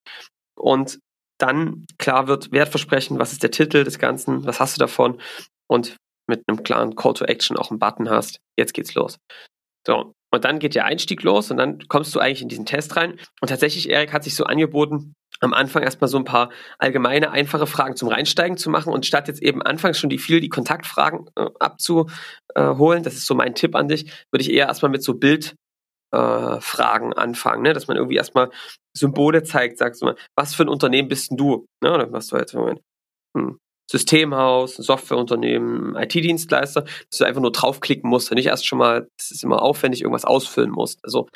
und 0.56 0.98
dann 1.38 1.86
klar 1.98 2.28
wird 2.28 2.52
Wertversprechen, 2.52 3.18
was 3.18 3.32
ist 3.32 3.42
der 3.42 3.50
Titel 3.50 3.84
des 3.84 3.98
Ganzen, 3.98 4.44
was 4.44 4.60
hast 4.60 4.76
du 4.76 4.78
davon 4.78 5.20
und 5.66 5.96
mit 6.26 6.42
einem 6.46 6.62
klaren 6.62 6.94
Call 6.94 7.14
to 7.14 7.24
Action 7.24 7.56
auch 7.56 7.70
einen 7.70 7.78
Button 7.78 8.10
hast, 8.10 8.40
jetzt 8.56 8.74
geht's 8.74 8.94
los. 8.94 9.18
So, 9.86 10.14
und 10.32 10.44
dann 10.44 10.58
geht 10.58 10.74
der 10.74 10.84
Einstieg 10.84 11.22
los 11.22 11.50
und 11.50 11.56
dann 11.56 11.80
kommst 11.88 12.14
du 12.14 12.20
eigentlich 12.20 12.42
in 12.42 12.48
diesen 12.48 12.66
Test 12.66 12.96
rein. 12.96 13.18
Und 13.40 13.48
tatsächlich, 13.48 13.88
Erik 13.88 14.12
hat 14.12 14.24
sich 14.24 14.36
so 14.36 14.44
angeboten, 14.44 15.14
am 15.40 15.54
Anfang 15.54 15.82
erstmal 15.82 16.08
so 16.08 16.18
ein 16.18 16.24
paar 16.24 16.50
allgemeine, 16.78 17.30
einfache 17.30 17.66
Fragen 17.66 17.96
zum 17.96 18.08
Reinsteigen 18.08 18.56
zu 18.56 18.68
machen 18.68 18.92
und 18.92 19.06
statt 19.06 19.26
jetzt 19.26 19.42
eben 19.42 19.62
anfangs 19.62 19.98
schon 19.98 20.10
die 20.10 20.18
viel 20.18 20.40
die 20.40 20.50
Kontaktfragen 20.50 21.26
äh, 21.36 21.46
abzuholen, 21.58 23.02
das 23.02 23.14
ist 23.14 23.26
so 23.26 23.34
mein 23.34 23.54
Tipp 23.54 23.74
an 23.74 23.88
dich, 23.88 24.12
würde 24.30 24.42
ich 24.42 24.52
eher 24.52 24.66
erstmal 24.66 24.90
mit 24.90 25.02
so 25.02 25.14
Bild 25.14 25.56
äh, 26.12 26.60
Fragen 26.60 27.12
anfangen, 27.12 27.62
ne? 27.62 27.72
dass 27.72 27.88
man 27.88 27.96
irgendwie 27.96 28.16
erstmal 28.16 28.50
Symbole 28.96 29.42
zeigt, 29.42 29.78
sagst 29.78 30.02
du 30.02 30.06
mal, 30.06 30.16
was 30.36 30.54
für 30.54 30.64
ein 30.64 30.68
Unternehmen 30.68 31.08
bist 31.08 31.30
denn 31.30 31.36
du? 31.36 31.66
Ne? 31.82 31.92
Oder 31.92 32.12
was 32.12 32.28
du 32.28 32.36
jetzt 32.36 32.54
ein 32.54 32.80
hm, 33.36 33.58
Systemhaus, 33.90 34.78
ein 34.78 34.82
Softwareunternehmen, 34.82 35.96
IT-Dienstleister, 35.96 36.82
dass 36.82 37.18
du 37.18 37.24
einfach 37.24 37.40
nur 37.40 37.52
draufklicken 37.52 38.08
musst 38.08 38.30
und 38.30 38.36
nicht 38.36 38.46
erst 38.46 38.66
schon 38.66 38.78
mal, 38.78 39.08
das 39.18 39.30
ist 39.30 39.44
immer 39.44 39.62
aufwendig, 39.62 40.02
irgendwas 40.02 40.24
ausfüllen 40.24 40.70
musst. 40.70 41.00
Also 41.04 41.28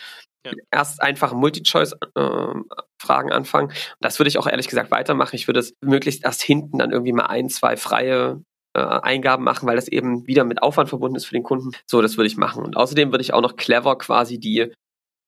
ja. 0.46 0.52
erst 0.70 1.02
einfache 1.02 1.34
Multi-Choice-Fragen 1.34 3.30
äh, 3.30 3.34
anfangen. 3.34 3.72
Das 4.00 4.18
würde 4.18 4.28
ich 4.28 4.38
auch 4.38 4.46
ehrlich 4.46 4.68
gesagt 4.68 4.90
weitermachen. 4.90 5.36
Ich 5.36 5.48
würde 5.48 5.60
es 5.60 5.74
möglichst 5.82 6.24
erst 6.24 6.42
hinten 6.42 6.78
dann 6.78 6.90
irgendwie 6.90 7.12
mal 7.12 7.26
ein, 7.26 7.48
zwei 7.48 7.76
freie 7.76 8.40
äh, 8.74 8.80
Eingaben 8.80 9.44
machen, 9.44 9.68
weil 9.68 9.76
das 9.76 9.88
eben 9.88 10.26
wieder 10.26 10.44
mit 10.44 10.62
Aufwand 10.62 10.88
verbunden 10.88 11.16
ist 11.16 11.26
für 11.26 11.34
den 11.34 11.42
Kunden. 11.42 11.70
So, 11.86 12.02
das 12.02 12.16
würde 12.16 12.26
ich 12.26 12.36
machen. 12.36 12.64
Und 12.64 12.76
außerdem 12.76 13.12
würde 13.12 13.22
ich 13.22 13.32
auch 13.32 13.40
noch 13.40 13.56
clever 13.56 13.96
quasi 13.98 14.38
die 14.38 14.72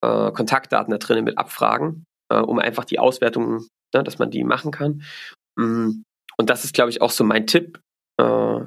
äh, 0.02 0.32
Kontaktdaten 0.32 0.90
da 0.90 0.98
drinnen 0.98 1.24
mit 1.24 1.38
abfragen, 1.38 2.04
äh, 2.28 2.38
um 2.38 2.58
einfach 2.58 2.84
die 2.84 2.98
Auswertung, 2.98 3.66
ne, 3.94 4.04
dass 4.04 4.18
man 4.18 4.30
die 4.30 4.44
machen 4.44 4.72
kann. 4.72 5.02
Mm, 5.56 6.02
und 6.36 6.50
das 6.50 6.64
ist, 6.64 6.74
glaube 6.74 6.90
ich, 6.90 7.00
auch 7.00 7.10
so 7.10 7.24
mein 7.24 7.46
Tipp. 7.46 7.80
Äh, 8.20 8.60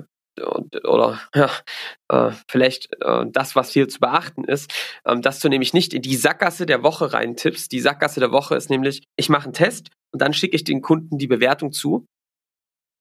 oder 0.85 1.19
ja, 1.35 1.51
äh, 2.07 2.31
vielleicht 2.49 2.93
äh, 3.01 3.25
das, 3.29 3.57
was 3.57 3.71
hier 3.71 3.89
zu 3.89 3.99
beachten 3.99 4.45
ist, 4.45 4.71
ähm, 5.05 5.21
dass 5.21 5.41
du 5.41 5.49
nämlich 5.49 5.73
nicht 5.73 5.93
in 5.93 6.01
die 6.01 6.15
Sackgasse 6.15 6.65
der 6.65 6.83
Woche 6.83 7.11
rein 7.11 7.35
tippst. 7.35 7.71
Die 7.73 7.81
Sackgasse 7.81 8.21
der 8.21 8.31
Woche 8.31 8.55
ist 8.55 8.69
nämlich, 8.69 9.03
ich 9.17 9.27
mache 9.27 9.45
einen 9.45 9.53
Test 9.53 9.89
und 10.13 10.21
dann 10.21 10.33
schicke 10.33 10.55
ich 10.55 10.63
den 10.63 10.81
Kunden 10.81 11.17
die 11.17 11.27
Bewertung 11.27 11.73
zu 11.73 12.05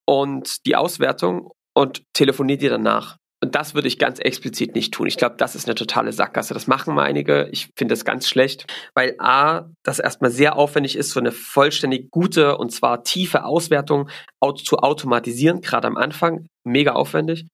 und 0.08 0.66
die 0.66 0.75
Auswertung 0.75 1.52
und 1.78 2.02
telefoniert 2.12 2.61
dir 2.61 2.70
danach. 2.70 3.18
Und 3.40 3.54
das 3.54 3.76
würde 3.76 3.87
ich 3.87 4.00
ganz 4.00 4.18
explizit 4.18 4.75
nicht 4.75 4.92
tun. 4.92 5.06
Ich 5.06 5.16
glaube, 5.16 5.37
das 5.38 5.54
ist 5.54 5.68
eine 5.68 5.76
totale 5.76 6.12
Sackgasse. 6.12 6.54
Das 6.54 6.66
machen 6.66 6.99
einige. 6.99 7.49
Ich 7.52 7.70
finde 7.76 7.92
das 7.92 8.04
ganz 8.04 8.28
schlecht, 8.28 8.66
weil 8.94 9.14
A, 9.20 9.66
das 9.85 10.00
erstmal 10.00 10.32
sehr 10.32 10.56
aufwendig 10.56 10.97
ist, 10.97 11.12
so 11.12 11.20
eine 11.20 11.30
vollständig 11.30 12.11
gute 12.11 12.58
und 12.58 12.73
zwar 12.73 13.04
tiefe 13.04 13.44
Auswertung 13.44 14.11
zu 14.56 14.78
automatisieren, 14.78 15.61
gerade 15.61 15.87
am 15.87 15.97
Anfang. 15.97 16.47
Mega 16.64 16.94
aufwendig. 16.94 17.47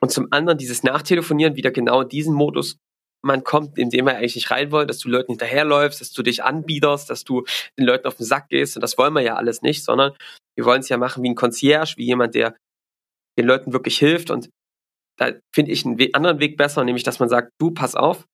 Und 0.00 0.10
zum 0.10 0.26
anderen 0.32 0.58
dieses 0.58 0.82
Nachtelefonieren 0.82 1.54
wieder 1.54 1.70
genau 1.70 2.00
in 2.00 2.08
diesen 2.08 2.34
Modus 2.34 2.78
man 3.22 3.44
kommt, 3.44 3.78
in 3.78 3.90
dem 3.90 4.06
wir 4.06 4.16
eigentlich 4.16 4.36
nicht 4.36 4.50
rein 4.50 4.72
wollen, 4.72 4.88
dass 4.88 4.98
du 4.98 5.08
Leuten 5.08 5.32
hinterherläufst, 5.32 6.00
dass 6.00 6.12
du 6.12 6.22
dich 6.22 6.42
anbiederst, 6.42 7.10
dass 7.10 7.24
du 7.24 7.44
den 7.78 7.84
Leuten 7.84 8.06
auf 8.08 8.16
den 8.16 8.26
Sack 8.26 8.48
gehst. 8.48 8.76
Und 8.76 8.82
das 8.82 8.98
wollen 8.98 9.12
wir 9.12 9.22
ja 9.22 9.36
alles 9.36 9.62
nicht, 9.62 9.84
sondern 9.84 10.12
wir 10.56 10.64
wollen 10.64 10.80
es 10.80 10.88
ja 10.88 10.96
machen 10.96 11.22
wie 11.22 11.28
ein 11.28 11.34
Concierge, 11.36 11.94
wie 11.96 12.06
jemand, 12.06 12.34
der 12.34 12.54
den 13.38 13.46
Leuten 13.46 13.72
wirklich 13.72 13.96
hilft. 13.96 14.30
Und 14.30 14.50
da 15.16 15.32
finde 15.54 15.72
ich 15.72 15.86
einen 15.86 15.98
anderen 16.14 16.40
Weg 16.40 16.56
besser, 16.56 16.84
nämlich 16.84 17.04
dass 17.04 17.18
man 17.18 17.28
sagt, 17.28 17.52
du 17.58 17.70
pass 17.70 17.94
auf, 17.94 18.26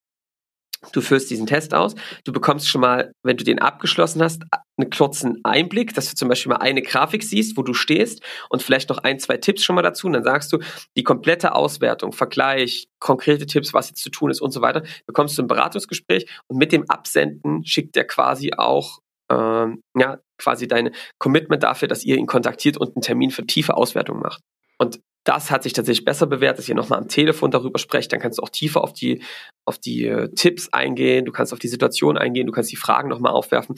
du 0.92 1.00
führst 1.00 1.30
diesen 1.30 1.46
Test 1.46 1.72
aus, 1.72 1.94
du 2.24 2.32
bekommst 2.32 2.68
schon 2.68 2.80
mal, 2.80 3.12
wenn 3.22 3.36
du 3.36 3.44
den 3.44 3.58
abgeschlossen 3.58 4.22
hast, 4.22 4.42
einen 4.76 4.90
kurzen 4.90 5.40
Einblick, 5.44 5.94
dass 5.94 6.10
du 6.10 6.16
zum 6.16 6.28
Beispiel 6.28 6.50
mal 6.50 6.58
eine 6.58 6.82
Grafik 6.82 7.22
siehst, 7.22 7.56
wo 7.56 7.62
du 7.62 7.72
stehst 7.74 8.22
und 8.50 8.62
vielleicht 8.62 8.90
noch 8.90 8.98
ein, 8.98 9.18
zwei 9.18 9.36
Tipps 9.36 9.62
schon 9.62 9.76
mal 9.76 9.82
dazu. 9.82 10.06
Und 10.06 10.14
dann 10.14 10.24
sagst 10.24 10.52
du, 10.52 10.58
die 10.96 11.04
komplette 11.04 11.54
Auswertung, 11.54 12.12
Vergleich, 12.12 12.88
konkrete 12.98 13.46
Tipps, 13.46 13.72
was 13.72 13.88
jetzt 13.88 14.02
zu 14.02 14.10
tun 14.10 14.30
ist 14.30 14.40
und 14.40 14.50
so 14.50 14.60
weiter, 14.60 14.82
bekommst 15.06 15.38
du 15.38 15.42
ein 15.42 15.48
Beratungsgespräch 15.48 16.26
und 16.48 16.58
mit 16.58 16.72
dem 16.72 16.90
Absenden 16.90 17.64
schickt 17.64 17.96
der 17.96 18.06
quasi 18.06 18.52
auch 18.56 18.98
ähm, 19.30 19.82
ja, 19.96 20.18
quasi 20.38 20.68
dein 20.68 20.90
Commitment 21.18 21.62
dafür, 21.62 21.88
dass 21.88 22.04
ihr 22.04 22.16
ihn 22.16 22.26
kontaktiert 22.26 22.76
und 22.76 22.94
einen 22.94 23.02
Termin 23.02 23.30
für 23.30 23.46
tiefe 23.46 23.74
Auswertung 23.74 24.20
macht. 24.20 24.42
Und 24.84 25.00
das 25.24 25.50
hat 25.50 25.62
sich 25.62 25.72
tatsächlich 25.72 26.04
besser 26.04 26.26
bewährt, 26.26 26.58
dass 26.58 26.68
ihr 26.68 26.74
nochmal 26.74 26.98
am 26.98 27.08
Telefon 27.08 27.50
darüber 27.50 27.78
sprecht. 27.78 28.12
Dann 28.12 28.20
kannst 28.20 28.38
du 28.38 28.42
auch 28.42 28.50
tiefer 28.50 28.82
auf 28.82 28.92
die, 28.92 29.22
auf 29.66 29.78
die 29.78 30.06
äh, 30.06 30.28
Tipps 30.34 30.68
eingehen, 30.72 31.24
du 31.24 31.32
kannst 31.32 31.52
auf 31.52 31.58
die 31.58 31.68
Situation 31.68 32.18
eingehen, 32.18 32.46
du 32.46 32.52
kannst 32.52 32.70
die 32.70 32.76
Fragen 32.76 33.08
nochmal 33.08 33.32
aufwerfen. 33.32 33.76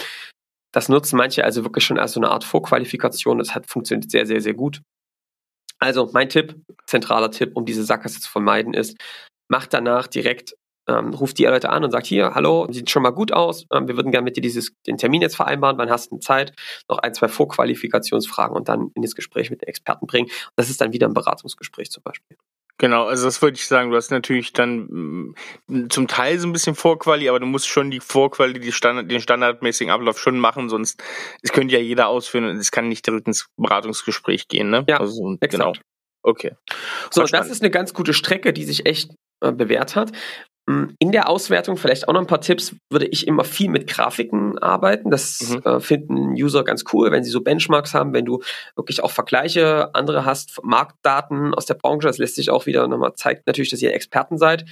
Das 0.73 0.89
nutzen 0.89 1.17
manche 1.17 1.45
also 1.45 1.65
wirklich 1.65 1.85
schon 1.85 1.99
als 1.99 2.13
so 2.13 2.21
eine 2.21 2.31
Art 2.31 2.45
Vorqualifikation. 2.45 3.39
Das 3.39 3.55
hat 3.55 3.67
funktioniert 3.67 4.11
sehr, 4.11 4.27
sehr, 4.27 4.41
sehr 4.41 4.55
gut. 4.55 4.83
Also 5.79 6.11
mein 6.13 6.29
Tipp, 6.29 6.57
zentraler 6.87 7.31
Tipp, 7.31 7.53
um 7.55 7.65
diese 7.65 7.85
Sackgasse 7.85 8.21
zu 8.21 8.31
vermeiden, 8.31 8.75
ist, 8.75 8.97
macht 9.49 9.73
danach 9.73 10.07
direkt 10.09 10.57
ähm, 10.89 11.15
ruft 11.15 11.39
die 11.39 11.45
Leute 11.45 11.71
an 11.71 11.85
und 11.85 11.91
sagt, 11.91 12.07
hier, 12.07 12.35
hallo, 12.35 12.67
sieht 12.71 12.91
schon 12.91 13.03
mal 13.03 13.11
gut 13.11 13.33
aus, 13.33 13.67
ähm, 13.73 13.89
wir 13.89 13.97
würden 13.97 14.13
gerne 14.13 14.25
mit 14.25 14.37
dir 14.37 14.41
dieses, 14.41 14.73
den 14.87 14.99
Termin 14.99 15.23
jetzt 15.23 15.37
vereinbaren, 15.37 15.79
wann 15.79 15.91
hast 15.91 16.13
du 16.13 16.19
Zeit, 16.19 16.53
noch 16.89 16.99
ein, 16.99 17.15
zwei 17.15 17.29
Vorqualifikationsfragen 17.29 18.57
und 18.57 18.69
dann 18.69 18.91
in 18.95 19.03
das 19.03 19.15
Gespräch 19.15 19.51
mit 19.51 19.63
den 19.63 19.69
Experten 19.69 20.07
bringen. 20.07 20.29
Das 20.57 20.71
ist 20.71 20.81
dann 20.81 20.93
wieder 20.93 21.07
ein 21.07 21.15
Beratungsgespräch 21.15 21.91
zum 21.91 22.03
Beispiel. 22.03 22.37
Genau, 22.79 23.07
also 23.07 23.25
das 23.25 23.41
würde 23.41 23.57
ich 23.57 23.67
sagen, 23.67 23.91
du 23.91 23.97
hast 23.97 24.11
natürlich 24.11 24.53
dann 24.53 25.35
mm, 25.67 25.89
zum 25.89 26.09
Teil 26.09 26.39
so 26.39 26.47
ein 26.47 26.53
bisschen 26.53 26.75
Vorquali, 26.75 27.27
aber 27.29 27.41
du 27.41 27.47
musst 27.47 27.69
schon 27.69 27.91
die 27.91 28.01
Vorquali, 28.01 28.61
die 28.61 28.73
Standard, 28.73 29.11
den 29.11 29.23
standardmäßigen 29.23 29.91
Ablauf 29.91 30.19
schon 30.19 30.39
machen, 30.39 30.69
sonst 30.69 31.03
es 31.43 31.53
könnte 31.53 31.75
ja 31.75 31.81
jeder 31.81 32.09
ausführen 32.09 32.45
und 32.45 32.57
es 32.59 32.71
kann 32.71 32.89
nicht 32.89 33.07
direkt 33.07 33.29
ins 33.29 33.49
Beratungsgespräch 33.57 34.49
gehen, 34.49 34.69
ne? 34.69 34.85
Ja, 34.89 35.01
also, 35.01 35.39
exakt. 35.41 35.53
genau. 35.53 35.73
Okay. 36.23 36.53
So, 37.11 37.23
Verstanden. 37.23 37.49
das 37.49 37.57
ist 37.57 37.63
eine 37.63 37.71
ganz 37.71 37.95
gute 37.95 38.13
Strecke, 38.13 38.53
die 38.53 38.65
sich 38.65 38.85
echt 38.85 39.11
äh, 39.41 39.53
bewährt 39.53 39.97
hat. 39.97 40.13
Mm, 40.67 40.95
in 40.99 41.13
der 41.13 41.29
Auswertung 41.29 41.77
vielleicht 41.77 42.09
auch 42.09 42.13
noch 42.13 42.21
ein 42.21 42.27
paar 42.27 42.41
Tipps, 42.41 42.75
würde 42.91 43.07
ich 43.07 43.27
immer 43.27 43.45
viel 43.45 43.71
mit 43.71 43.87
Grafiken 43.87 44.59
arbeiten. 44.59 45.11
Das 45.11 45.41
mhm. 45.51 45.63
äh, 45.65 45.81
finden 45.81 46.33
User 46.33 46.65
ganz 46.65 46.85
cool, 46.93 47.13
wenn 47.13 47.25
sie 47.25 47.31
so 47.31 47.41
Benchmarks 47.41 47.95
haben, 47.95 48.13
wenn 48.13 48.25
du 48.25 48.43
wirklich 48.75 49.03
auch 49.03 49.11
Vergleiche, 49.11 49.95
andere 49.95 50.25
hast, 50.25 50.61
Marktdaten 50.65 51.55
aus 51.55 51.67
der 51.67 51.75
Branche, 51.75 52.09
das 52.09 52.19
lässt 52.19 52.35
sich 52.35 52.51
auch 52.51 52.67
wieder 52.67 52.89
nochmal, 52.89 53.15
zeigt 53.15 53.47
natürlich, 53.47 53.71
dass 53.71 53.83
ihr 53.83 53.95
Experten 53.95 54.39
seid 54.39 54.65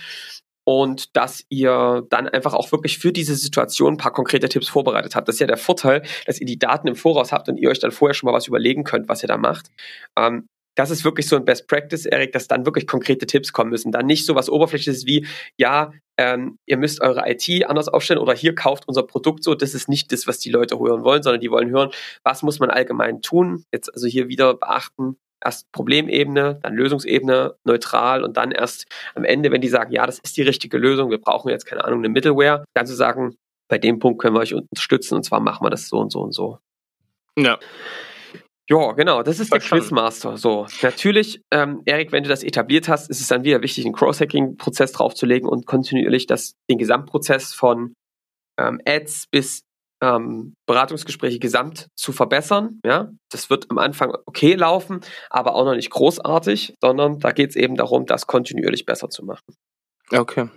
und 0.64 1.14
dass 1.16 1.44
ihr 1.48 2.04
dann 2.08 2.26
einfach 2.28 2.54
auch 2.54 2.72
wirklich 2.72 2.98
für 2.98 3.12
diese 3.12 3.36
Situation 3.36 3.94
ein 3.94 3.98
paar 3.98 4.12
konkrete 4.12 4.48
Tipps 4.48 4.68
vorbereitet 4.68 5.14
habt. 5.14 5.28
Das 5.28 5.36
ist 5.36 5.40
ja 5.40 5.46
der 5.46 5.58
Vorteil, 5.58 6.02
dass 6.26 6.40
ihr 6.40 6.46
die 6.46 6.58
Daten 6.58 6.88
im 6.88 6.96
Voraus 6.96 7.32
habt 7.32 7.48
und 7.48 7.58
ihr 7.58 7.70
euch 7.70 7.78
dann 7.78 7.92
vorher 7.92 8.14
schon 8.14 8.28
mal 8.28 8.34
was 8.34 8.48
überlegen 8.48 8.82
könnt, 8.82 9.08
was 9.08 9.22
ihr 9.22 9.28
da 9.28 9.36
macht. 9.36 9.70
Ähm, 10.16 10.48
das 10.74 10.90
ist 10.90 11.04
wirklich 11.04 11.28
so 11.28 11.36
ein 11.36 11.44
Best 11.44 11.68
Practice, 11.68 12.06
Erik, 12.06 12.32
dass 12.32 12.48
dann 12.48 12.66
wirklich 12.66 12.86
konkrete 12.86 13.26
Tipps 13.26 13.52
kommen 13.52 13.70
müssen. 13.70 13.92
Dann 13.92 14.06
nicht 14.06 14.26
so 14.26 14.34
was 14.34 14.50
Oberflächliches 14.50 15.06
wie, 15.06 15.26
ja, 15.56 15.92
ähm, 16.16 16.58
ihr 16.66 16.76
müsst 16.76 17.00
eure 17.00 17.24
IT 17.28 17.48
anders 17.66 17.88
aufstellen 17.88 18.20
oder 18.20 18.34
hier 18.34 18.54
kauft 18.54 18.86
unser 18.86 19.02
Produkt 19.02 19.42
so. 19.42 19.54
Das 19.54 19.74
ist 19.74 19.88
nicht 19.88 20.12
das, 20.12 20.26
was 20.26 20.38
die 20.38 20.50
Leute 20.50 20.78
hören 20.78 21.04
wollen, 21.04 21.22
sondern 21.22 21.40
die 21.40 21.50
wollen 21.50 21.70
hören, 21.70 21.90
was 22.22 22.42
muss 22.42 22.58
man 22.58 22.70
allgemein 22.70 23.22
tun. 23.22 23.64
Jetzt 23.72 23.92
also 23.92 24.06
hier 24.06 24.28
wieder 24.28 24.54
beachten, 24.54 25.16
erst 25.44 25.70
Problemebene, 25.72 26.58
dann 26.62 26.74
Lösungsebene, 26.74 27.54
neutral 27.64 28.24
und 28.24 28.36
dann 28.36 28.50
erst 28.50 28.86
am 29.14 29.24
Ende, 29.24 29.50
wenn 29.52 29.60
die 29.60 29.68
sagen, 29.68 29.92
ja, 29.92 30.06
das 30.06 30.18
ist 30.18 30.36
die 30.36 30.42
richtige 30.42 30.78
Lösung, 30.78 31.10
wir 31.10 31.18
brauchen 31.18 31.50
jetzt 31.50 31.66
keine 31.66 31.84
Ahnung, 31.84 32.00
eine 32.00 32.08
Middleware, 32.08 32.64
dann 32.74 32.86
zu 32.86 32.94
sagen, 32.94 33.36
bei 33.68 33.78
dem 33.78 33.98
Punkt 33.98 34.20
können 34.20 34.34
wir 34.34 34.40
euch 34.40 34.54
unterstützen 34.54 35.14
und 35.14 35.24
zwar 35.24 35.40
machen 35.40 35.64
wir 35.64 35.70
das 35.70 35.88
so 35.88 35.98
und 35.98 36.10
so 36.10 36.20
und 36.20 36.32
so. 36.32 36.58
Ja. 37.38 37.58
Ja, 38.68 38.92
genau, 38.92 39.22
das 39.22 39.40
ist 39.40 39.48
Verstanden. 39.48 39.84
der 39.84 39.88
Quizmaster. 39.88 40.36
So, 40.38 40.66
natürlich, 40.82 41.42
ähm, 41.50 41.82
Erik, 41.84 42.12
wenn 42.12 42.22
du 42.22 42.30
das 42.30 42.42
etabliert 42.42 42.88
hast, 42.88 43.10
ist 43.10 43.20
es 43.20 43.28
dann 43.28 43.44
wieder 43.44 43.60
wichtig, 43.60 43.84
einen 43.84 43.94
Cross-Hacking-Prozess 43.94 44.92
draufzulegen 44.92 45.48
und 45.48 45.66
kontinuierlich 45.66 46.26
das, 46.26 46.54
den 46.70 46.78
Gesamtprozess 46.78 47.52
von 47.52 47.94
ähm, 48.58 48.80
Ads 48.86 49.26
bis 49.30 49.64
ähm, 50.02 50.54
Beratungsgespräche 50.66 51.38
gesamt 51.38 51.88
zu 51.94 52.12
verbessern. 52.12 52.80
Ja, 52.84 53.10
das 53.30 53.50
wird 53.50 53.70
am 53.70 53.78
Anfang 53.78 54.14
okay 54.26 54.54
laufen, 54.54 55.00
aber 55.30 55.54
auch 55.54 55.64
noch 55.64 55.74
nicht 55.74 55.90
großartig, 55.90 56.74
sondern 56.80 57.18
da 57.20 57.32
geht 57.32 57.50
es 57.50 57.56
eben 57.56 57.76
darum, 57.76 58.06
das 58.06 58.26
kontinuierlich 58.26 58.86
besser 58.86 59.10
zu 59.10 59.24
machen. 59.24 59.54
Okay. 60.10 60.48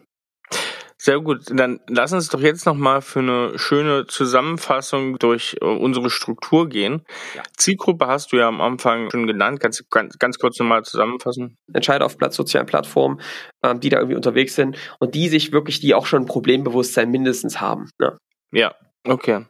Sehr 0.99 1.19
gut. 1.19 1.43
Dann 1.51 1.79
lass 1.87 2.11
uns 2.11 2.29
doch 2.29 2.41
jetzt 2.41 2.65
nochmal 2.65 3.01
für 3.01 3.19
eine 3.19 3.59
schöne 3.59 4.07
Zusammenfassung 4.07 5.19
durch 5.19 5.57
äh, 5.61 5.65
unsere 5.65 6.09
Struktur 6.09 6.67
gehen. 6.67 7.05
Ja. 7.35 7.43
Zielgruppe 7.55 8.07
hast 8.07 8.31
du 8.31 8.37
ja 8.37 8.47
am 8.47 8.61
Anfang 8.61 9.11
schon 9.11 9.27
genannt. 9.27 9.59
Kannst 9.59 9.79
du 9.79 9.83
ganz, 9.89 10.17
ganz 10.17 10.39
kurz 10.39 10.57
nochmal 10.59 10.83
zusammenfassen? 10.83 11.57
Entscheide 11.71 12.03
auf 12.03 12.17
Platz 12.17 12.35
sozialen 12.35 12.65
Plattformen, 12.65 13.21
ähm, 13.63 13.79
die 13.79 13.89
da 13.89 13.97
irgendwie 13.97 14.15
unterwegs 14.15 14.55
sind 14.55 14.77
und 14.99 15.13
die 15.13 15.29
sich 15.29 15.51
wirklich, 15.51 15.79
die 15.79 15.93
auch 15.93 16.07
schon 16.07 16.23
ein 16.23 16.27
Problembewusstsein 16.27 17.11
mindestens 17.11 17.61
haben. 17.61 17.89
Ne? 17.99 18.17
Ja, 18.51 18.73
okay 19.07 19.45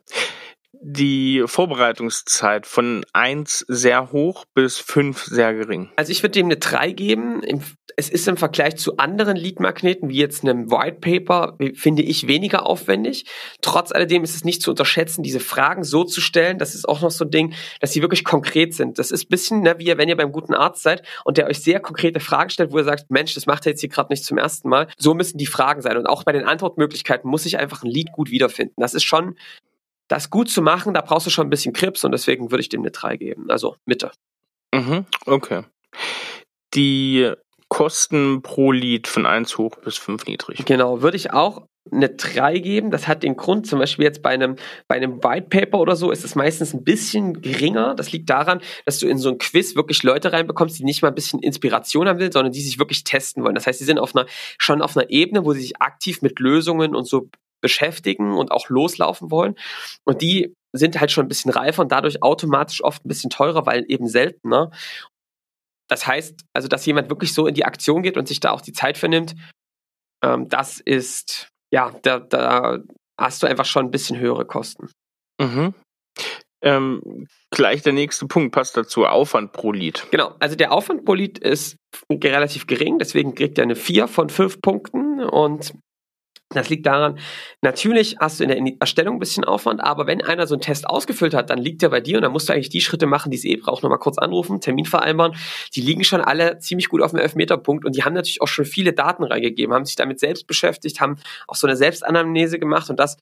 die 0.81 1.43
Vorbereitungszeit 1.45 2.65
von 2.65 3.05
eins 3.13 3.65
sehr 3.67 4.11
hoch 4.11 4.45
bis 4.53 4.77
fünf 4.77 5.23
sehr 5.23 5.53
gering? 5.53 5.89
Also 5.95 6.11
ich 6.11 6.23
würde 6.23 6.33
dem 6.33 6.47
eine 6.47 6.57
drei 6.57 6.91
geben. 6.91 7.41
Es 7.99 8.09
ist 8.09 8.27
im 8.27 8.37
Vergleich 8.37 8.77
zu 8.77 8.97
anderen 8.97 9.35
Lead-Magneten, 9.35 10.09
wie 10.09 10.17
jetzt 10.17 10.43
einem 10.43 10.69
White 10.69 10.99
Paper, 11.01 11.57
finde 11.73 12.03
ich 12.03 12.27
weniger 12.27 12.67
aufwendig. 12.67 13.25
Trotz 13.61 13.91
alledem 13.91 14.23
ist 14.23 14.35
es 14.35 14.45
nicht 14.45 14.61
zu 14.61 14.69
unterschätzen, 14.69 15.23
diese 15.23 15.39
Fragen 15.39 15.83
so 15.83 16.03
zu 16.03 16.21
stellen. 16.21 16.59
Das 16.59 16.75
ist 16.75 16.87
auch 16.87 17.01
noch 17.01 17.09
so 17.09 17.25
ein 17.25 17.31
Ding, 17.31 17.55
dass 17.81 17.93
sie 17.93 18.03
wirklich 18.03 18.23
konkret 18.23 18.75
sind. 18.75 18.99
Das 18.99 19.09
ist 19.09 19.25
ein 19.25 19.29
bisschen, 19.29 19.61
ne, 19.61 19.79
wie 19.79 19.87
wenn 19.97 20.09
ihr 20.09 20.15
beim 20.15 20.31
guten 20.31 20.53
Arzt 20.53 20.83
seid 20.83 21.01
und 21.25 21.39
der 21.39 21.47
euch 21.47 21.59
sehr 21.63 21.79
konkrete 21.79 22.19
Fragen 22.19 22.51
stellt, 22.51 22.71
wo 22.71 22.77
ihr 22.77 22.83
sagt, 22.83 23.09
Mensch, 23.09 23.33
das 23.33 23.47
macht 23.47 23.65
er 23.65 23.71
jetzt 23.71 23.79
hier 23.79 23.89
gerade 23.89 24.13
nicht 24.13 24.23
zum 24.23 24.37
ersten 24.37 24.69
Mal. 24.69 24.87
So 24.99 25.15
müssen 25.15 25.39
die 25.39 25.47
Fragen 25.47 25.81
sein. 25.81 25.97
Und 25.97 26.05
auch 26.05 26.23
bei 26.23 26.33
den 26.33 26.43
Antwortmöglichkeiten 26.43 27.27
muss 27.27 27.47
ich 27.47 27.57
einfach 27.57 27.81
ein 27.81 27.89
Lead 27.89 28.11
gut 28.11 28.29
wiederfinden. 28.29 28.75
Das 28.77 28.93
ist 28.93 29.05
schon 29.05 29.35
das 30.07 30.29
gut 30.29 30.51
zu 30.51 30.61
machen, 30.61 30.93
da 30.93 31.01
brauchst 31.01 31.25
du 31.25 31.31
schon 31.31 31.47
ein 31.47 31.49
bisschen 31.49 31.73
Krips 31.73 32.05
und 32.05 32.11
deswegen 32.11 32.51
würde 32.51 32.61
ich 32.61 32.69
dem 32.69 32.81
eine 32.81 32.91
3 32.91 33.17
geben. 33.17 33.49
Also 33.49 33.75
Mitte. 33.85 34.11
Mhm, 34.71 35.07
okay. 35.25 35.63
Die 36.75 37.33
Kosten 37.69 38.41
pro 38.41 38.71
Lied 38.71 39.07
von 39.07 39.25
1 39.25 39.57
hoch 39.57 39.77
bis 39.83 39.97
5 39.97 40.25
niedrig. 40.25 40.65
Genau, 40.65 41.01
würde 41.01 41.17
ich 41.17 41.33
auch 41.33 41.67
eine 41.91 42.09
3 42.09 42.59
geben. 42.59 42.91
Das 42.91 43.07
hat 43.07 43.23
den 43.23 43.35
Grund, 43.35 43.67
zum 43.67 43.79
Beispiel 43.79 44.05
jetzt 44.05 44.21
bei 44.21 44.29
einem, 44.29 44.55
bei 44.87 44.95
einem 44.95 45.23
White 45.23 45.47
Paper 45.49 45.79
oder 45.79 45.95
so, 45.95 46.11
ist 46.11 46.23
es 46.23 46.35
meistens 46.35 46.73
ein 46.73 46.83
bisschen 46.83 47.41
geringer. 47.41 47.95
Das 47.95 48.11
liegt 48.11 48.29
daran, 48.29 48.61
dass 48.85 48.99
du 48.99 49.07
in 49.07 49.17
so 49.17 49.29
ein 49.29 49.37
Quiz 49.37 49.75
wirklich 49.75 50.03
Leute 50.03 50.33
reinbekommst, 50.33 50.79
die 50.79 50.83
nicht 50.83 51.01
mal 51.01 51.09
ein 51.09 51.15
bisschen 51.15 51.39
Inspiration 51.39 52.07
haben 52.07 52.19
will, 52.19 52.31
sondern 52.31 52.51
die 52.51 52.61
sich 52.61 52.79
wirklich 52.79 53.03
testen 53.03 53.43
wollen. 53.43 53.55
Das 53.55 53.67
heißt, 53.67 53.79
die 53.79 53.85
sind 53.85 53.99
auf 53.99 54.15
einer, 54.15 54.27
schon 54.57 54.81
auf 54.81 54.95
einer 54.95 55.09
Ebene, 55.09 55.45
wo 55.45 55.53
sie 55.53 55.61
sich 55.61 55.81
aktiv 55.81 56.21
mit 56.21 56.39
Lösungen 56.39 56.95
und 56.95 57.07
so 57.07 57.29
beschäftigen 57.61 58.33
und 58.33 58.51
auch 58.51 58.69
loslaufen 58.69 59.31
wollen. 59.31 59.55
Und 60.03 60.21
die 60.21 60.53
sind 60.73 60.99
halt 60.99 61.11
schon 61.11 61.25
ein 61.25 61.29
bisschen 61.29 61.51
reifer 61.51 61.81
und 61.81 61.91
dadurch 61.91 62.21
automatisch 62.21 62.83
oft 62.83 63.03
ein 63.03 63.07
bisschen 63.07 63.29
teurer, 63.29 63.65
weil 63.65 63.85
eben 63.87 64.07
seltener. 64.07 64.71
Das 65.87 66.05
heißt, 66.05 66.41
also, 66.53 66.67
dass 66.67 66.85
jemand 66.85 67.09
wirklich 67.09 67.33
so 67.33 67.47
in 67.47 67.53
die 67.53 67.65
Aktion 67.65 68.03
geht 68.03 68.17
und 68.17 68.27
sich 68.27 68.39
da 68.39 68.51
auch 68.51 68.61
die 68.61 68.73
Zeit 68.73 68.97
vernimmt, 68.97 69.35
ähm, 70.23 70.49
das 70.49 70.79
ist, 70.79 71.49
ja, 71.71 71.91
da, 72.01 72.19
da 72.19 72.79
hast 73.19 73.41
du 73.41 73.47
einfach 73.47 73.65
schon 73.65 73.85
ein 73.85 73.91
bisschen 73.91 74.19
höhere 74.19 74.45
Kosten. 74.45 74.89
Mhm. 75.39 75.73
Ähm, 76.63 77.27
gleich 77.51 77.83
der 77.83 77.93
nächste 77.93 78.25
Punkt 78.25 78.53
passt 78.53 78.75
dazu, 78.75 79.05
Aufwand 79.05 79.51
pro 79.51 79.71
Lied. 79.71 80.07
Genau, 80.11 80.35
also 80.39 80.55
der 80.55 80.71
Aufwand 80.71 81.05
pro 81.05 81.13
Lied 81.13 81.37
ist 81.37 81.77
relativ 82.11 82.65
gering, 82.65 82.97
deswegen 82.97 83.35
kriegt 83.35 83.59
er 83.59 83.63
eine 83.63 83.75
4 83.75 84.07
von 84.07 84.29
5 84.29 84.61
Punkten 84.61 85.23
und 85.23 85.73
Das 86.49 86.69
liegt 86.69 86.85
daran, 86.85 87.19
natürlich 87.61 88.15
hast 88.19 88.39
du 88.39 88.45
in 88.45 88.49
der 88.49 88.73
Erstellung 88.79 89.17
ein 89.17 89.19
bisschen 89.19 89.43
Aufwand, 89.43 89.81
aber 89.81 90.07
wenn 90.07 90.23
einer 90.23 90.47
so 90.47 90.55
einen 90.55 90.61
Test 90.61 90.89
ausgefüllt 90.89 91.33
hat, 91.33 91.49
dann 91.49 91.57
liegt 91.57 91.83
er 91.83 91.89
bei 91.89 91.99
dir 91.99 92.17
und 92.17 92.21
dann 92.21 92.31
musst 92.31 92.47
du 92.47 92.53
eigentlich 92.53 92.69
die 92.69 92.79
Schritte 92.79 93.05
machen, 93.05 93.31
die 93.31 93.37
es 93.37 93.43
eh 93.43 93.57
braucht. 93.57 93.83
Nochmal 93.83 93.99
kurz 93.99 94.17
anrufen, 94.17 94.61
Termin 94.61 94.85
vereinbaren. 94.85 95.35
Die 95.75 95.81
liegen 95.81 96.05
schon 96.05 96.21
alle 96.21 96.59
ziemlich 96.59 96.87
gut 96.87 97.01
auf 97.01 97.11
dem 97.11 97.19
Elfmeterpunkt 97.19 97.83
und 97.83 97.97
die 97.97 98.03
haben 98.03 98.13
natürlich 98.13 98.41
auch 98.41 98.47
schon 98.47 98.63
viele 98.63 98.93
Daten 98.93 99.25
reingegeben, 99.25 99.75
haben 99.75 99.85
sich 99.85 99.97
damit 99.97 100.21
selbst 100.21 100.47
beschäftigt, 100.47 101.01
haben 101.01 101.17
auch 101.47 101.55
so 101.55 101.67
eine 101.67 101.75
Selbstanamnese 101.75 102.59
gemacht 102.59 102.89
und 102.89 102.97
das 102.97 103.17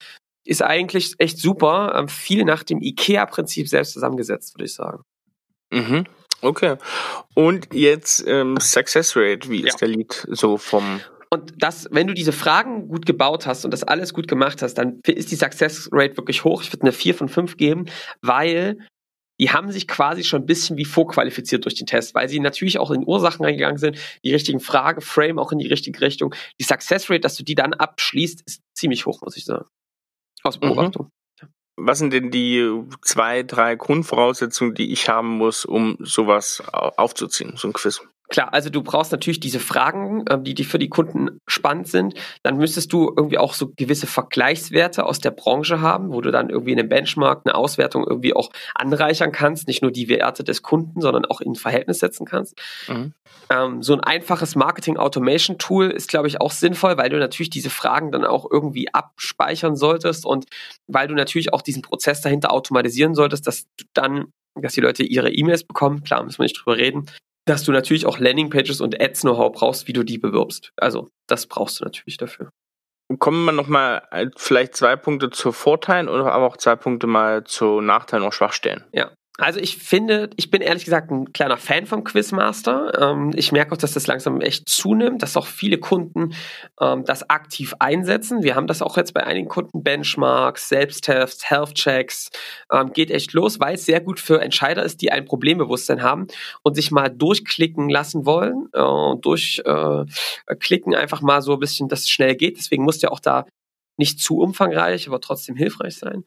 ist 0.46 0.62
eigentlich 0.62 1.16
echt 1.18 1.40
super. 1.40 1.94
Ähm, 1.96 2.08
viel 2.08 2.46
nach 2.46 2.64
dem 2.64 2.82
IKEA-Prinzip 2.82 3.68
selbst 3.68 3.94
zusammengesetzt, 3.94 4.54
würde 4.56 4.66
ich 4.66 4.74
sagen. 4.76 5.04
Mhm. 5.72 6.06
Okay. 6.42 6.76
Und 7.34 7.74
jetzt 7.74 8.24
ähm, 8.28 8.58
Success 8.60 9.16
Rate, 9.16 9.50
wie 9.50 9.62
ist 9.62 9.82
ja. 9.82 9.88
der 9.88 9.88
Lied 9.88 10.28
so 10.30 10.58
vom 10.58 11.02
und 11.36 11.54
das, 11.58 11.88
wenn 11.92 12.08
du 12.08 12.14
diese 12.14 12.32
Fragen 12.32 12.88
gut 12.88 13.06
gebaut 13.06 13.46
hast 13.46 13.66
und 13.66 13.72
das 13.72 13.84
alles 13.84 14.14
gut 14.14 14.28
gemacht 14.28 14.62
hast, 14.62 14.76
dann 14.76 15.00
ist 15.06 15.32
die 15.32 15.36
Success 15.36 15.90
Rate 15.92 16.18
wirklich 16.18 16.44
hoch. 16.44 16.64
Ich 16.64 16.74
würde 16.74 16.84
eine 16.84 16.92
4 16.92 17.14
von 17.14 17.30
5 17.30 17.58
geben, 17.58 17.86
weil 18.22 18.80
die 19.40 19.52
haben 19.52 19.72
sich 19.72 19.88
quasi 19.88 20.24
schon 20.24 20.44
ein 20.44 20.46
bisschen 20.46 20.78
wie 20.78 20.86
vorqualifiziert 20.86 21.66
durch 21.66 21.76
den 21.76 21.88
Test, 21.88 22.16
weil 22.16 22.30
sie 22.30 22.40
natürlich 22.40 22.80
auch 22.80 22.92
in 22.92 23.06
Ursachen 23.06 23.46
reingegangen 23.46 23.78
sind, 23.78 23.98
die 24.24 24.32
richtigen 24.32 24.60
Fragen, 24.60 25.02
Frame 25.02 25.40
auch 25.40 25.52
in 25.52 25.60
die 25.60 25.68
richtige 25.68 26.00
Richtung. 26.02 26.34
Die 26.60 26.64
Success 26.64 27.10
Rate, 27.10 27.22
dass 27.22 27.36
du 27.36 27.44
die 27.44 27.56
dann 27.56 27.74
abschließt, 27.74 28.44
ist 28.46 28.62
ziemlich 28.74 29.06
hoch, 29.06 29.22
muss 29.22 29.38
ich 29.38 29.46
sagen. 29.46 29.66
Aus 30.44 30.56
mhm. 30.56 30.62
Beobachtung. 30.62 31.10
Mhm. 31.42 31.48
Was 31.78 32.00
sind 32.00 32.14
denn 32.14 32.32
die 32.32 32.66
zwei, 33.02 33.44
drei 33.44 33.76
Grundvoraussetzungen, 33.76 34.74
die 34.74 34.94
ich 34.94 35.10
haben 35.10 35.38
muss, 35.38 35.66
um 35.66 35.98
sowas 36.00 36.64
aufzuziehen, 36.72 37.58
so 37.58 37.68
ein 37.68 37.74
Quiz? 37.74 38.02
Klar, 38.30 38.54
also 38.54 38.70
du 38.70 38.82
brauchst 38.82 39.12
natürlich 39.12 39.40
diese 39.40 39.60
Fragen, 39.60 40.26
ähm, 40.30 40.44
die, 40.44 40.56
die 40.56 40.64
für 40.64 40.80
die 40.80 40.90
Kunden 40.90 41.40
spannend 41.48 41.88
sind. 41.88 42.16
Dann 42.44 42.58
müsstest 42.58 42.92
du 42.92 43.14
irgendwie 43.16 43.38
auch 43.38 43.54
so 43.54 43.72
gewisse 43.76 44.08
Vergleichswerte 44.08 45.06
aus 45.06 45.20
der 45.20 45.32
Branche 45.32 45.80
haben, 45.82 46.12
wo 46.12 46.22
du 46.22 46.32
dann 46.32 46.50
irgendwie 46.50 46.72
eine 46.72 46.84
Benchmark, 46.84 47.42
eine 47.46 47.56
Auswertung 47.56 48.06
irgendwie 48.08 48.34
auch 48.34 48.50
anreichern 48.74 49.32
kannst. 49.32 49.68
Nicht 49.68 49.84
nur 49.84 49.92
die 49.92 50.10
Werte 50.10 50.44
des 50.44 50.64
Kunden, 50.64 51.02
sondern 51.02 51.26
auch 51.26 51.40
in 51.40 51.56
Verhältnis 51.56 52.00
setzen 52.00 52.26
kannst. 52.26 52.60
Mhm. 52.88 53.14
Ähm, 53.52 53.84
so 53.84 53.94
ein 53.94 54.02
einfaches 54.02 54.56
Marketing-Automation-Tool 54.56 55.92
ist, 55.92 56.10
glaube 56.10 56.28
ich, 56.28 56.42
auch 56.42 56.52
sinnvoll, 56.52 56.98
weil 56.98 57.10
du 57.10 57.20
natürlich 57.20 57.52
diese 57.52 57.70
Fragen 57.70 58.12
dann 58.12 58.26
auch 58.26 58.50
irgendwie 58.50 58.92
abspeichern 58.92 59.76
solltest 59.76 60.26
und 60.26 60.46
weil 60.88 61.08
du 61.08 61.14
natürlich 61.14 61.54
auch 61.54 61.62
diesen 61.62 61.84
Prozess 61.84 62.22
dahinter 62.22 62.52
automatisieren 62.52 63.14
solltest, 63.14 63.46
dass 63.46 63.68
du 63.78 63.86
dann 63.94 64.26
dass 64.58 64.72
die 64.72 64.80
Leute 64.82 65.04
ihre 65.04 65.34
E-Mails 65.34 65.66
bekommen, 65.66 66.06
klar, 66.06 66.24
müssen 66.24 66.40
wir 66.40 66.44
nicht 66.44 66.58
drüber 66.58 66.78
reden, 66.78 67.08
dass 67.46 67.64
du 67.64 67.72
natürlich 67.72 68.06
auch 68.06 68.20
Landingpages 68.20 68.82
und 68.82 69.00
Ads-Know-how 69.00 69.52
brauchst, 69.52 69.88
wie 69.88 69.94
du 69.94 70.04
die 70.04 70.18
bewirbst. 70.18 70.74
Also 70.78 71.10
das 71.28 71.48
brauchst 71.48 71.80
du 71.80 71.86
natürlich 71.86 72.18
dafür. 72.18 72.50
Kommen 73.20 73.46
wir 73.46 73.52
nochmal 73.52 74.02
äh, 74.12 74.28
vielleicht 74.36 74.76
zwei 74.76 74.96
Punkte 74.96 75.30
zu 75.30 75.52
Vorteilen 75.52 76.10
oder 76.10 76.32
aber 76.32 76.48
auch 76.48 76.58
zwei 76.58 76.76
Punkte 76.76 77.06
mal 77.06 77.44
zu 77.44 77.80
Nachteilen 77.82 78.26
und 78.26 78.34
Schwachstellen. 78.34 78.84
Ja, 78.92 79.12
also 79.38 79.60
ich 79.60 79.78
finde, 79.78 80.30
ich 80.38 80.50
bin 80.50 80.62
ehrlich 80.62 80.86
gesagt 80.86 81.12
ein 81.12 81.34
kleiner 81.34 81.58
Fan 81.58 81.86
vom 81.86 82.06
Quizmaster. 82.06 82.94
Ähm, 83.02 83.32
ich 83.36 83.52
merke 83.52 83.74
auch, 83.74 83.78
dass 83.78 83.94
das 83.94 84.08
langsam 84.08 84.40
echt 84.40 84.70
zunimmt, 84.70 85.22
dass 85.22 85.36
auch 85.36 85.48
viele 85.48 85.78
Kunden 85.78 86.34
ähm, 86.80 87.04
das 87.04 87.30
aktiv 87.30 87.74
einsetzen. 87.80 88.44
Wir 88.44 88.56
haben 88.56 88.68
das 88.68 88.82
auch 88.82 88.96
jetzt 88.96 89.14
bei 89.14 89.26
einigen 89.26 89.50
Kunden, 89.50 89.84
Benchmarks, 89.84 90.70
Selbsttests, 90.70 91.50
Health-Checks, 91.50 92.30
ähm, 92.72 92.94
geht 92.94 93.12
echt 93.12 93.34
los, 93.34 93.60
weil 93.60 93.76
es 93.76 93.86
sehr 93.86 94.00
gut 94.00 94.22
für 94.22 94.42
Entscheider 94.42 94.84
ist, 94.84 95.02
die 95.02 95.12
ein 95.12 95.26
Problembewusstsein 95.26 96.02
haben 96.02 96.28
und 96.64 96.76
sich 96.76 96.92
mal 96.92 97.10
durchklicken 97.10 97.90
lassen 97.90 98.26
wollen, 98.26 98.70
äh, 98.72 99.18
durchklicken 99.20 100.94
äh, 100.94 100.98
einfach 100.98 101.22
mal 101.22 101.42
so 101.42 101.54
ein 101.54 101.60
bisschen, 101.60 101.90
dass 101.90 102.02
es 102.02 102.10
schnell 102.10 102.36
geht. 102.36 102.58
Deswegen 102.58 102.84
muss 102.84 103.02
ja 103.02 103.10
auch 103.10 103.20
da 103.20 103.46
nicht 103.98 104.20
zu 104.20 104.38
umfangreich, 104.38 105.08
aber 105.08 105.22
trotzdem 105.22 105.56
hilfreich 105.56 105.98
sein. 105.98 106.26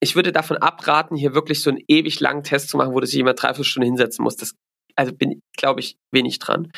Ich 0.00 0.16
würde 0.16 0.32
davon 0.32 0.56
abraten, 0.56 1.16
hier 1.16 1.34
wirklich 1.34 1.62
so 1.62 1.70
einen 1.70 1.82
ewig 1.88 2.20
langen 2.20 2.42
Test 2.42 2.70
zu 2.70 2.76
machen, 2.76 2.94
wo 2.94 3.00
sich 3.00 3.18
immer 3.18 3.34
dreiviertel 3.34 3.64
Stunden 3.64 3.88
hinsetzen 3.88 4.22
musst. 4.22 4.40
Das, 4.42 4.54
also 4.96 5.12
bin, 5.14 5.42
glaube 5.56 5.80
ich, 5.80 5.96
wenig 6.10 6.38
dran. 6.38 6.70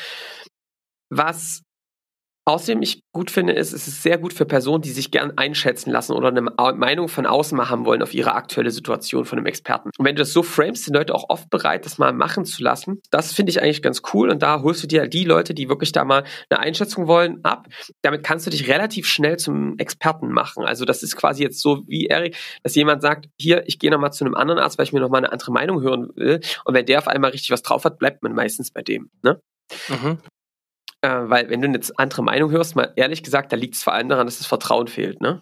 Was 1.09 1.61
Außerdem 2.45 2.81
ich 2.81 3.01
gut 3.13 3.31
finde, 3.31 3.53
ist, 3.53 3.71
es 3.71 3.87
ist 3.87 4.03
sehr 4.03 4.17
gut 4.17 4.33
für 4.33 4.45
Personen, 4.45 4.81
die 4.81 4.91
sich 4.91 5.11
gern 5.11 5.37
einschätzen 5.37 5.91
lassen 5.91 6.11
oder 6.11 6.27
eine 6.27 6.41
Meinung 6.41 7.07
von 7.07 7.25
außen 7.25 7.57
mal 7.57 7.69
haben 7.69 7.85
wollen 7.85 8.03
auf 8.03 8.13
ihre 8.13 8.35
aktuelle 8.35 8.71
Situation 8.71 9.23
von 9.23 9.37
einem 9.37 9.45
Experten. 9.45 9.91
Und 9.97 10.05
wenn 10.05 10.15
du 10.15 10.21
das 10.21 10.33
so 10.33 10.43
framest, 10.43 10.83
sind 10.83 10.93
Leute 10.93 11.15
auch 11.15 11.29
oft 11.29 11.49
bereit, 11.49 11.85
das 11.85 11.99
mal 11.99 12.11
machen 12.11 12.43
zu 12.43 12.61
lassen. 12.61 13.01
Das 13.11 13.31
finde 13.31 13.51
ich 13.51 13.61
eigentlich 13.61 13.81
ganz 13.81 14.01
cool 14.13 14.29
und 14.29 14.43
da 14.43 14.61
holst 14.61 14.83
du 14.83 14.87
dir 14.87 15.07
die 15.07 15.23
Leute, 15.23 15.53
die 15.53 15.69
wirklich 15.69 15.93
da 15.93 16.03
mal 16.03 16.25
eine 16.49 16.59
Einschätzung 16.59 17.07
wollen, 17.07 17.39
ab. 17.45 17.67
Damit 18.01 18.23
kannst 18.23 18.45
du 18.45 18.49
dich 18.49 18.67
relativ 18.67 19.07
schnell 19.07 19.37
zum 19.37 19.77
Experten 19.77 20.29
machen. 20.29 20.65
Also 20.65 20.83
das 20.83 21.01
ist 21.01 21.15
quasi 21.15 21.43
jetzt 21.43 21.61
so 21.61 21.83
wie 21.87 22.07
Erik, 22.07 22.35
dass 22.61 22.75
jemand 22.75 23.01
sagt, 23.01 23.29
hier, 23.39 23.63
ich 23.67 23.79
gehe 23.79 23.89
nochmal 23.89 24.11
zu 24.11 24.25
einem 24.25 24.35
anderen 24.35 24.59
Arzt, 24.59 24.77
weil 24.77 24.85
ich 24.85 24.91
mir 24.91 24.99
nochmal 24.99 25.23
eine 25.23 25.31
andere 25.31 25.53
Meinung 25.53 25.81
hören 25.81 26.09
will. 26.15 26.41
Und 26.65 26.73
wenn 26.73 26.85
der 26.85 26.99
auf 26.99 27.07
einmal 27.07 27.31
richtig 27.31 27.51
was 27.51 27.61
drauf 27.61 27.85
hat, 27.85 27.99
bleibt 27.99 28.21
man 28.21 28.33
meistens 28.33 28.71
bei 28.71 28.81
dem. 28.81 29.09
Ne? 29.21 29.39
Mhm. 29.87 30.17
Äh, 31.03 31.29
weil 31.29 31.49
wenn 31.49 31.61
du 31.61 31.67
eine 31.67 31.79
andere 31.97 32.23
Meinung 32.23 32.49
hörst, 32.51 32.75
mal 32.75 32.93
ehrlich 32.95 33.23
gesagt, 33.23 33.51
da 33.51 33.57
liegt 33.57 33.75
es 33.75 33.83
vor 33.83 33.93
allem 33.93 34.07
daran, 34.07 34.25
dass 34.25 34.37
das 34.37 34.47
Vertrauen 34.47 34.87
fehlt, 34.87 35.21
ne? 35.21 35.41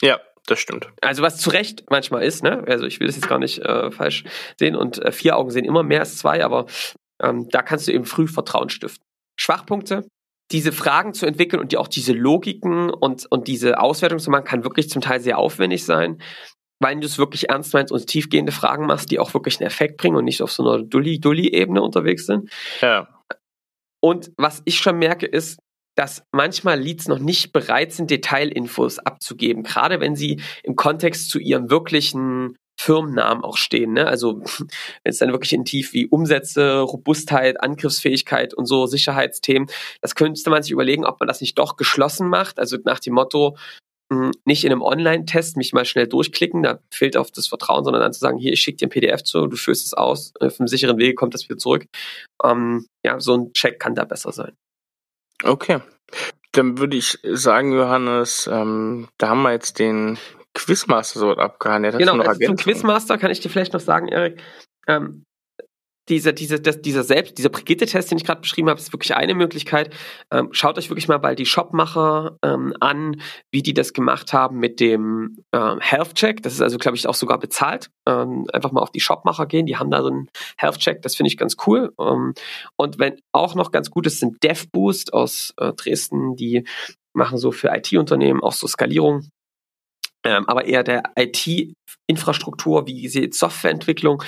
Ja, 0.00 0.18
das 0.46 0.58
stimmt. 0.58 0.90
Also 1.02 1.22
was 1.22 1.36
zu 1.36 1.50
Recht 1.50 1.84
manchmal 1.90 2.22
ist, 2.22 2.42
ne? 2.42 2.64
Also 2.66 2.86
ich 2.86 2.98
will 2.98 3.06
das 3.06 3.16
jetzt 3.16 3.28
gar 3.28 3.38
nicht 3.38 3.58
äh, 3.58 3.90
falsch 3.90 4.24
sehen 4.58 4.74
und 4.74 4.98
äh, 4.98 5.12
vier 5.12 5.36
Augen 5.36 5.50
sehen 5.50 5.66
immer 5.66 5.82
mehr 5.82 6.00
als 6.00 6.16
zwei, 6.16 6.42
aber 6.42 6.64
ähm, 7.22 7.48
da 7.50 7.60
kannst 7.60 7.88
du 7.88 7.92
eben 7.92 8.06
früh 8.06 8.26
Vertrauen 8.26 8.70
stiften. 8.70 9.04
Schwachpunkte, 9.38 10.08
diese 10.50 10.72
Fragen 10.72 11.12
zu 11.12 11.26
entwickeln 11.26 11.60
und 11.60 11.72
die 11.72 11.76
auch 11.76 11.88
diese 11.88 12.14
Logiken 12.14 12.88
und, 12.88 13.26
und 13.30 13.48
diese 13.48 13.80
Auswertung 13.80 14.18
zu 14.18 14.30
machen, 14.30 14.44
kann 14.44 14.64
wirklich 14.64 14.88
zum 14.88 15.02
Teil 15.02 15.20
sehr 15.20 15.36
aufwendig 15.36 15.84
sein, 15.84 16.22
weil 16.80 16.98
du 16.98 17.06
es 17.06 17.18
wirklich 17.18 17.50
ernst 17.50 17.74
meinst 17.74 17.92
und 17.92 18.06
tiefgehende 18.06 18.52
Fragen 18.52 18.86
machst, 18.86 19.10
die 19.10 19.18
auch 19.18 19.34
wirklich 19.34 19.60
einen 19.60 19.66
Effekt 19.66 19.98
bringen 19.98 20.16
und 20.16 20.24
nicht 20.24 20.40
auf 20.40 20.50
so 20.50 20.66
einer 20.66 20.82
Dulli-Dulli-Ebene 20.82 21.82
unterwegs 21.82 22.24
sind. 22.24 22.50
Ja. 22.80 23.19
Und 24.00 24.32
was 24.36 24.62
ich 24.64 24.78
schon 24.78 24.98
merke, 24.98 25.26
ist, 25.26 25.58
dass 25.96 26.22
manchmal 26.32 26.80
Leads 26.80 27.08
noch 27.08 27.18
nicht 27.18 27.52
bereit 27.52 27.92
sind, 27.92 28.10
Detailinfos 28.10 28.98
abzugeben, 28.98 29.62
gerade 29.62 30.00
wenn 30.00 30.16
sie 30.16 30.40
im 30.62 30.76
Kontext 30.76 31.30
zu 31.30 31.38
ihrem 31.38 31.68
wirklichen 31.68 32.56
Firmennamen 32.80 33.44
auch 33.44 33.58
stehen. 33.58 33.92
Ne? 33.92 34.06
Also 34.06 34.40
wenn 35.04 35.10
es 35.10 35.18
dann 35.18 35.32
wirklich 35.32 35.52
in 35.52 35.66
tief 35.66 35.92
wie 35.92 36.06
Umsätze, 36.06 36.80
Robustheit, 36.80 37.62
Angriffsfähigkeit 37.62 38.54
und 38.54 38.64
so 38.64 38.86
Sicherheitsthemen, 38.86 39.68
das 40.00 40.14
könnte 40.14 40.48
man 40.48 40.62
sich 40.62 40.72
überlegen, 40.72 41.04
ob 41.04 41.20
man 41.20 41.26
das 41.26 41.42
nicht 41.42 41.58
doch 41.58 41.76
geschlossen 41.76 42.28
macht. 42.28 42.58
Also 42.58 42.78
nach 42.84 43.00
dem 43.00 43.14
Motto, 43.14 43.56
nicht 44.44 44.64
in 44.64 44.72
einem 44.72 44.82
Online-Test 44.82 45.56
mich 45.56 45.72
mal 45.72 45.84
schnell 45.84 46.08
durchklicken, 46.08 46.62
da 46.62 46.80
fehlt 46.90 47.16
auf 47.16 47.30
das 47.30 47.46
Vertrauen, 47.46 47.84
sondern 47.84 48.02
dann 48.02 48.12
zu 48.12 48.20
sagen, 48.20 48.38
hier, 48.38 48.52
ich 48.52 48.60
schicke 48.60 48.78
dir 48.78 48.86
ein 48.86 48.90
PDF 48.90 49.22
zu, 49.22 49.46
du 49.46 49.56
führst 49.56 49.86
es 49.86 49.94
aus, 49.94 50.32
auf 50.40 50.58
einem 50.58 50.66
sicheren 50.66 50.98
Wege 50.98 51.14
kommt 51.14 51.34
das 51.34 51.48
wieder 51.48 51.58
zurück. 51.58 51.86
Ähm, 52.44 52.86
ja, 53.04 53.20
so 53.20 53.34
ein 53.34 53.52
Check 53.52 53.78
kann 53.78 53.94
da 53.94 54.04
besser 54.04 54.32
sein. 54.32 54.52
Okay. 55.44 55.80
Dann 56.52 56.78
würde 56.78 56.96
ich 56.96 57.18
sagen, 57.22 57.72
Johannes, 57.72 58.48
ähm, 58.52 59.08
da 59.18 59.28
haben 59.28 59.42
wir 59.42 59.52
jetzt 59.52 59.78
den 59.78 60.18
Quizmaster 60.54 61.20
so 61.20 61.30
abgehandelt. 61.36 61.96
Genau, 61.96 62.18
also 62.18 62.44
zum 62.44 62.56
Quizmaster 62.56 63.16
kann 63.18 63.30
ich 63.30 63.38
dir 63.38 63.50
vielleicht 63.50 63.72
noch 63.72 63.80
sagen, 63.80 64.08
Erik, 64.08 64.42
ähm, 64.88 65.22
dieser, 66.10 66.32
dieser, 66.32 66.58
das, 66.58 66.82
dieser 66.82 67.04
selbst, 67.04 67.38
dieser 67.38 67.48
Brigitte-Test, 67.48 68.10
den 68.10 68.18
ich 68.18 68.24
gerade 68.24 68.40
beschrieben 68.40 68.68
habe, 68.68 68.80
ist 68.80 68.92
wirklich 68.92 69.14
eine 69.14 69.34
Möglichkeit. 69.34 69.94
Ähm, 70.30 70.48
schaut 70.52 70.76
euch 70.76 70.90
wirklich 70.90 71.08
mal 71.08 71.18
bei 71.18 71.34
die 71.34 71.46
Shopmacher 71.46 72.36
ähm, 72.42 72.74
an, 72.80 73.22
wie 73.50 73.62
die 73.62 73.72
das 73.72 73.92
gemacht 73.92 74.32
haben 74.32 74.58
mit 74.58 74.80
dem 74.80 75.38
ähm, 75.52 75.78
Health 75.80 76.14
Check. 76.14 76.42
Das 76.42 76.52
ist 76.52 76.60
also, 76.60 76.76
glaube 76.78 76.96
ich, 76.96 77.06
auch 77.06 77.14
sogar 77.14 77.38
bezahlt. 77.38 77.90
Ähm, 78.06 78.46
einfach 78.52 78.72
mal 78.72 78.82
auf 78.82 78.90
die 78.90 79.00
Shopmacher 79.00 79.46
gehen, 79.46 79.66
die 79.66 79.76
haben 79.76 79.90
da 79.90 80.02
so 80.02 80.08
einen 80.08 80.28
Health 80.58 80.78
Check, 80.78 81.02
das 81.02 81.14
finde 81.14 81.28
ich 81.28 81.38
ganz 81.38 81.56
cool. 81.66 81.92
Ähm, 81.98 82.34
und 82.76 82.98
wenn 82.98 83.20
auch 83.32 83.54
noch 83.54 83.70
ganz 83.70 83.90
gut 83.90 84.06
ist, 84.06 84.18
sind 84.18 84.42
DevBoost 84.42 85.14
aus 85.14 85.54
äh, 85.58 85.72
Dresden, 85.72 86.34
die 86.36 86.64
machen 87.12 87.38
so 87.38 87.52
für 87.52 87.68
IT-Unternehmen 87.68 88.42
auch 88.42 88.52
so 88.52 88.66
Skalierung. 88.66 89.28
Ähm, 90.24 90.46
aber 90.48 90.66
eher 90.66 90.82
der 90.82 91.02
IT-Infrastruktur, 91.16 92.86
wie 92.86 93.08
sie 93.08 93.30
Softwareentwicklung 93.32 94.22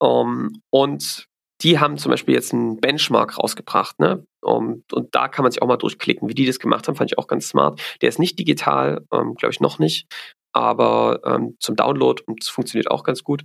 um, 0.00 0.28
ähm, 0.28 0.62
und 0.70 1.26
die 1.62 1.78
haben 1.78 1.98
zum 1.98 2.10
Beispiel 2.10 2.34
jetzt 2.34 2.54
einen 2.54 2.80
Benchmark 2.80 3.38
rausgebracht, 3.38 4.00
ne? 4.00 4.24
Um, 4.42 4.82
und 4.92 5.14
da 5.14 5.28
kann 5.28 5.42
man 5.42 5.52
sich 5.52 5.60
auch 5.60 5.66
mal 5.66 5.76
durchklicken. 5.76 6.28
Wie 6.28 6.34
die 6.34 6.46
das 6.46 6.58
gemacht 6.58 6.88
haben, 6.88 6.96
fand 6.96 7.12
ich 7.12 7.18
auch 7.18 7.26
ganz 7.26 7.48
smart. 7.48 7.80
Der 8.00 8.08
ist 8.08 8.18
nicht 8.18 8.38
digital, 8.38 9.06
ähm, 9.12 9.34
glaube 9.34 9.52
ich 9.52 9.60
noch 9.60 9.78
nicht, 9.78 10.06
aber 10.52 11.20
ähm, 11.24 11.56
zum 11.60 11.76
Download 11.76 12.22
und 12.26 12.42
es 12.42 12.48
funktioniert 12.48 12.90
auch 12.90 13.04
ganz 13.04 13.22
gut. 13.22 13.44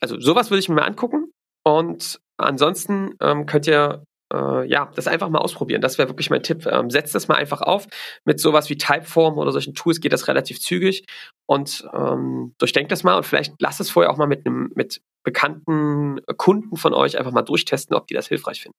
Also 0.00 0.18
sowas 0.18 0.50
würde 0.50 0.60
ich 0.60 0.68
mir 0.68 0.76
mal 0.76 0.86
angucken. 0.86 1.30
Und 1.64 2.20
ansonsten 2.38 3.14
ähm, 3.20 3.44
könnt 3.44 3.66
ihr 3.66 4.04
äh, 4.32 4.66
ja, 4.68 4.90
das 4.94 5.06
einfach 5.06 5.28
mal 5.28 5.38
ausprobieren. 5.38 5.80
Das 5.80 5.98
wäre 5.98 6.08
wirklich 6.08 6.30
mein 6.30 6.42
Tipp. 6.42 6.66
Ähm, 6.66 6.90
setzt 6.90 7.14
das 7.14 7.28
mal 7.28 7.36
einfach 7.36 7.62
auf. 7.62 7.86
Mit 8.24 8.40
sowas 8.40 8.68
wie 8.70 8.76
Typeform 8.76 9.38
oder 9.38 9.52
solchen 9.52 9.74
Tools 9.74 10.00
geht 10.00 10.12
das 10.12 10.28
relativ 10.28 10.60
zügig. 10.60 11.04
Und 11.46 11.88
ähm, 11.94 12.54
durchdenkt 12.58 12.90
das 12.92 13.04
mal 13.04 13.16
und 13.16 13.24
vielleicht 13.24 13.54
lasst 13.60 13.80
es 13.80 13.90
vorher 13.90 14.10
auch 14.12 14.16
mal 14.16 14.26
mit 14.26 14.46
einem 14.46 14.70
mit 14.74 15.00
bekannten 15.24 16.20
Kunden 16.36 16.76
von 16.76 16.94
euch 16.94 17.18
einfach 17.18 17.32
mal 17.32 17.42
durchtesten, 17.42 17.94
ob 17.94 18.06
die 18.06 18.14
das 18.14 18.28
hilfreich 18.28 18.62
finden. 18.62 18.78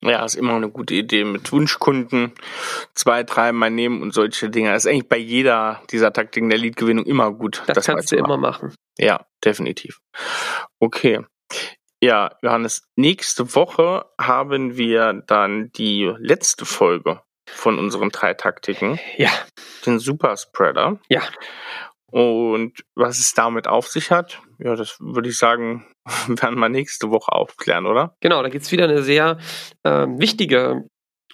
Ja, 0.00 0.24
ist 0.24 0.36
immer 0.36 0.54
eine 0.54 0.70
gute 0.70 0.94
Idee 0.94 1.24
mit 1.24 1.50
Wunschkunden 1.50 2.32
zwei, 2.94 3.24
drei 3.24 3.50
mal 3.50 3.70
nehmen 3.70 4.00
und 4.00 4.14
solche 4.14 4.48
Dinge. 4.48 4.70
Das 4.70 4.84
ist 4.84 4.90
eigentlich 4.90 5.08
bei 5.08 5.18
jeder 5.18 5.82
dieser 5.90 6.12
Taktiken 6.12 6.50
der 6.50 6.58
Leadgewinnung 6.58 7.04
immer 7.04 7.32
gut. 7.32 7.64
Das, 7.66 7.74
das 7.74 7.86
kannst 7.86 8.12
du 8.12 8.16
immer 8.16 8.36
machen. 8.36 8.72
Ja, 8.96 9.26
definitiv. 9.44 10.00
Okay. 10.78 11.24
Ja, 12.00 12.36
Johannes, 12.42 12.82
nächste 12.96 13.54
Woche 13.54 14.06
haben 14.20 14.76
wir 14.76 15.24
dann 15.26 15.72
die 15.72 16.12
letzte 16.18 16.64
Folge 16.64 17.22
von 17.48 17.78
unseren 17.78 18.10
drei 18.10 18.34
Taktiken. 18.34 19.00
Ja. 19.16 19.30
Den 19.84 19.98
Superspreader. 19.98 21.00
Ja. 21.08 21.22
Und 22.10 22.84
was 22.94 23.18
es 23.18 23.34
damit 23.34 23.66
auf 23.66 23.88
sich 23.88 24.10
hat, 24.10 24.40
ja, 24.58 24.76
das 24.76 24.98
würde 25.00 25.28
ich 25.28 25.36
sagen, 25.36 25.86
werden 26.28 26.58
wir 26.58 26.68
nächste 26.68 27.10
Woche 27.10 27.32
aufklären, 27.32 27.86
oder? 27.86 28.16
Genau, 28.20 28.42
da 28.42 28.48
gibt 28.48 28.64
es 28.64 28.72
wieder 28.72 28.84
eine 28.84 29.02
sehr 29.02 29.38
äh, 29.82 30.06
wichtige 30.06 30.88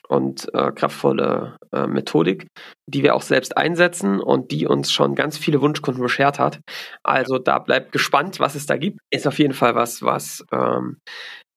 und 0.08 0.52
äh, 0.54 0.72
kraftvolle 0.72 1.56
äh, 1.72 1.86
Methodik, 1.86 2.46
die 2.86 3.02
wir 3.02 3.14
auch 3.14 3.22
selbst 3.22 3.56
einsetzen 3.56 4.20
und 4.20 4.50
die 4.50 4.66
uns 4.66 4.92
schon 4.92 5.14
ganz 5.14 5.38
viele 5.38 5.60
Wunschkunden 5.60 6.02
beschert 6.02 6.38
hat. 6.38 6.60
Also 7.02 7.38
da 7.38 7.58
bleibt 7.58 7.92
gespannt, 7.92 8.40
was 8.40 8.54
es 8.54 8.66
da 8.66 8.76
gibt. 8.76 9.00
Ist 9.10 9.26
auf 9.26 9.38
jeden 9.38 9.54
Fall 9.54 9.74
was, 9.74 10.02
was 10.02 10.44
ähm, 10.52 10.98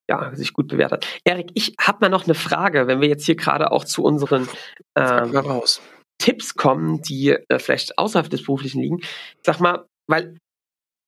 ja, 0.09 0.33
sich 0.35 0.53
gut 0.53 0.67
bewährt 0.67 0.91
hat. 0.91 1.05
Erik, 1.25 1.51
ich 1.53 1.75
habe 1.79 1.99
mal 2.01 2.09
noch 2.09 2.25
eine 2.25 2.35
Frage, 2.35 2.87
wenn 2.87 3.01
wir 3.01 3.09
jetzt 3.09 3.25
hier 3.25 3.35
gerade 3.35 3.71
auch 3.71 3.83
zu 3.83 4.03
unseren 4.03 4.47
ähm, 4.97 5.33
Tipps 6.19 6.55
kommen, 6.55 7.01
die 7.01 7.31
äh, 7.31 7.59
vielleicht 7.59 7.97
außerhalb 7.97 8.29
des 8.29 8.43
Beruflichen 8.43 8.81
liegen. 8.81 9.01
Sag 9.43 9.59
mal, 9.59 9.85
weil 10.09 10.37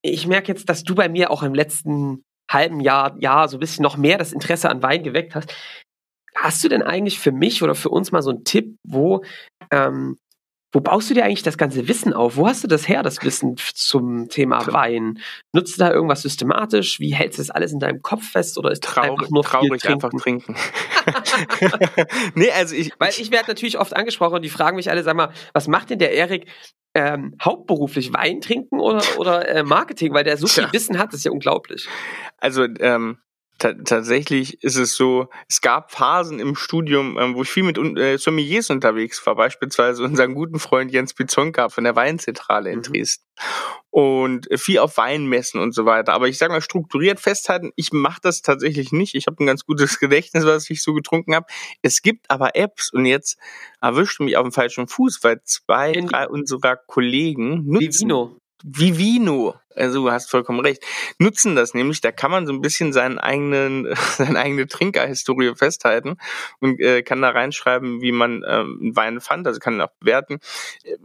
ich 0.01 0.27
merke 0.27 0.49
jetzt, 0.49 0.69
dass 0.69 0.83
du 0.83 0.95
bei 0.95 1.09
mir 1.09 1.31
auch 1.31 1.43
im 1.43 1.53
letzten 1.53 2.23
halben 2.49 2.79
Jahr, 2.79 3.15
Jahr 3.19 3.47
so 3.47 3.57
ein 3.57 3.59
bisschen 3.59 3.83
noch 3.83 3.97
mehr 3.97 4.17
das 4.17 4.33
Interesse 4.33 4.69
an 4.69 4.81
Wein 4.81 5.03
geweckt 5.03 5.35
hast. 5.35 5.53
Hast 6.41 6.63
du 6.63 6.69
denn 6.69 6.83
eigentlich 6.83 7.19
für 7.19 7.31
mich 7.31 7.61
oder 7.63 7.75
für 7.75 7.89
uns 7.89 8.11
mal 8.11 8.21
so 8.21 8.29
einen 8.29 8.43
Tipp, 8.45 8.77
wo, 8.83 9.23
ähm, 9.71 10.17
wo 10.71 10.79
baust 10.81 11.09
du 11.09 11.13
dir 11.13 11.25
eigentlich 11.25 11.43
das 11.43 11.57
ganze 11.57 11.87
Wissen 11.87 12.13
auf? 12.13 12.37
Wo 12.37 12.47
hast 12.47 12.63
du 12.63 12.67
das 12.67 12.87
her, 12.87 13.03
das 13.03 13.23
Wissen 13.23 13.55
zum 13.73 14.29
Thema 14.29 14.65
Wein? 14.71 15.19
Nutzt 15.51 15.77
du 15.77 15.79
da 15.79 15.91
irgendwas 15.91 16.21
systematisch? 16.21 16.99
Wie 16.99 17.13
hältst 17.13 17.39
du 17.39 17.41
das 17.41 17.49
alles 17.49 17.73
in 17.73 17.79
deinem 17.79 18.01
Kopf 18.01 18.23
fest 18.23 18.57
oder 18.57 18.71
ist 18.71 18.83
traurig, 18.83 19.11
einfach 19.11 19.29
nur 19.31 19.43
traurig 19.43 19.81
trinken? 19.81 20.05
einfach 20.05 20.21
trinken? 20.21 20.55
nee, 22.35 22.51
also 22.51 22.75
ich, 22.75 22.91
weil 22.99 23.09
ich 23.09 23.31
werde 23.31 23.47
natürlich 23.47 23.79
oft 23.79 23.95
angesprochen 23.95 24.35
und 24.35 24.43
die 24.43 24.49
fragen 24.49 24.77
mich 24.77 24.89
alle, 24.89 25.03
sag 25.03 25.15
mal, 25.15 25.31
was 25.53 25.67
macht 25.67 25.89
denn 25.89 25.99
der 25.99 26.13
Erik? 26.13 26.45
ähm, 26.95 27.35
hauptberuflich 27.41 28.13
Wein 28.13 28.41
trinken 28.41 28.79
oder, 28.79 29.03
oder 29.17 29.47
äh, 29.47 29.63
Marketing, 29.63 30.13
weil 30.13 30.23
der 30.23 30.37
so 30.37 30.47
viel 30.47 30.63
ja. 30.63 30.73
Wissen 30.73 30.97
hat, 30.97 31.09
das 31.09 31.19
ist 31.19 31.25
ja 31.25 31.31
unglaublich. 31.31 31.87
Also 32.37 32.65
ähm, 32.79 33.19
tatsächlich 33.59 34.63
ist 34.63 34.77
es 34.77 34.95
so, 34.95 35.29
es 35.47 35.61
gab 35.61 35.91
Phasen 35.91 36.39
im 36.39 36.55
Studium, 36.55 37.17
ähm, 37.19 37.35
wo 37.35 37.43
ich 37.43 37.51
viel 37.51 37.63
mit 37.63 37.77
äh, 37.77 38.17
Sommeliers 38.17 38.69
unterwegs 38.69 39.25
war, 39.25 39.35
beispielsweise 39.35 40.03
unseren 40.03 40.33
guten 40.33 40.59
Freund 40.59 40.91
Jens 40.91 41.13
Bizonka 41.13 41.69
von 41.69 41.83
der 41.83 41.95
Weinzentrale 41.95 42.71
in 42.71 42.79
mhm. 42.79 42.83
Dresden. 42.83 43.25
Und 43.91 44.47
viel 44.55 44.79
auf 44.79 44.97
Weinmessen 44.97 45.59
und 45.59 45.73
so 45.73 45.85
weiter. 45.85 46.13
Aber 46.13 46.27
ich 46.27 46.37
sage 46.37 46.53
mal, 46.53 46.61
strukturiert 46.61 47.19
festhalten, 47.19 47.71
ich 47.75 47.91
mache 47.91 48.19
das 48.21 48.41
tatsächlich 48.41 48.91
nicht. 48.91 49.15
Ich 49.15 49.27
habe 49.27 49.43
ein 49.43 49.47
ganz 49.47 49.65
gutes 49.65 49.99
Gedächtnis, 49.99 50.45
was 50.45 50.69
ich 50.69 50.81
so 50.81 50.93
getrunken 50.93 51.35
habe. 51.35 51.45
Es 51.81 52.01
gibt 52.01 52.29
aber 52.29 52.55
Apps 52.55 52.91
und 52.91 53.05
jetzt 53.05 53.37
erwischt 53.81 54.19
mich 54.19 54.37
auf 54.37 54.43
dem 54.43 54.51
falschen 54.51 54.87
Fuß, 54.87 55.19
weil 55.23 55.41
zwei, 55.43 55.91
drei 55.91 56.27
unserer 56.27 56.75
Kollegen 56.75 57.65
nutzen. 57.65 58.09
Vivino. 58.09 58.39
Vivino, 58.63 59.55
also 59.75 60.03
du 60.03 60.11
hast 60.11 60.29
vollkommen 60.29 60.59
recht, 60.59 60.83
nutzen 61.17 61.55
das 61.55 61.73
nämlich. 61.73 62.01
Da 62.01 62.11
kann 62.11 62.31
man 62.31 62.45
so 62.45 62.53
ein 62.53 62.61
bisschen 62.61 62.91
seinen 62.91 63.17
eigenen, 63.17 63.87
seine 64.17 64.39
eigene 64.39 64.67
Trinkerhistorie 64.67 65.55
festhalten 65.55 66.17
und 66.59 66.79
äh, 66.79 67.01
kann 67.01 67.21
da 67.21 67.29
reinschreiben, 67.29 68.01
wie 68.01 68.11
man 68.11 68.43
ähm, 68.47 68.91
Wein 68.93 69.21
fand, 69.21 69.47
also 69.47 69.59
kann 69.59 69.79
auch 69.79 69.91
bewerten. 69.99 70.39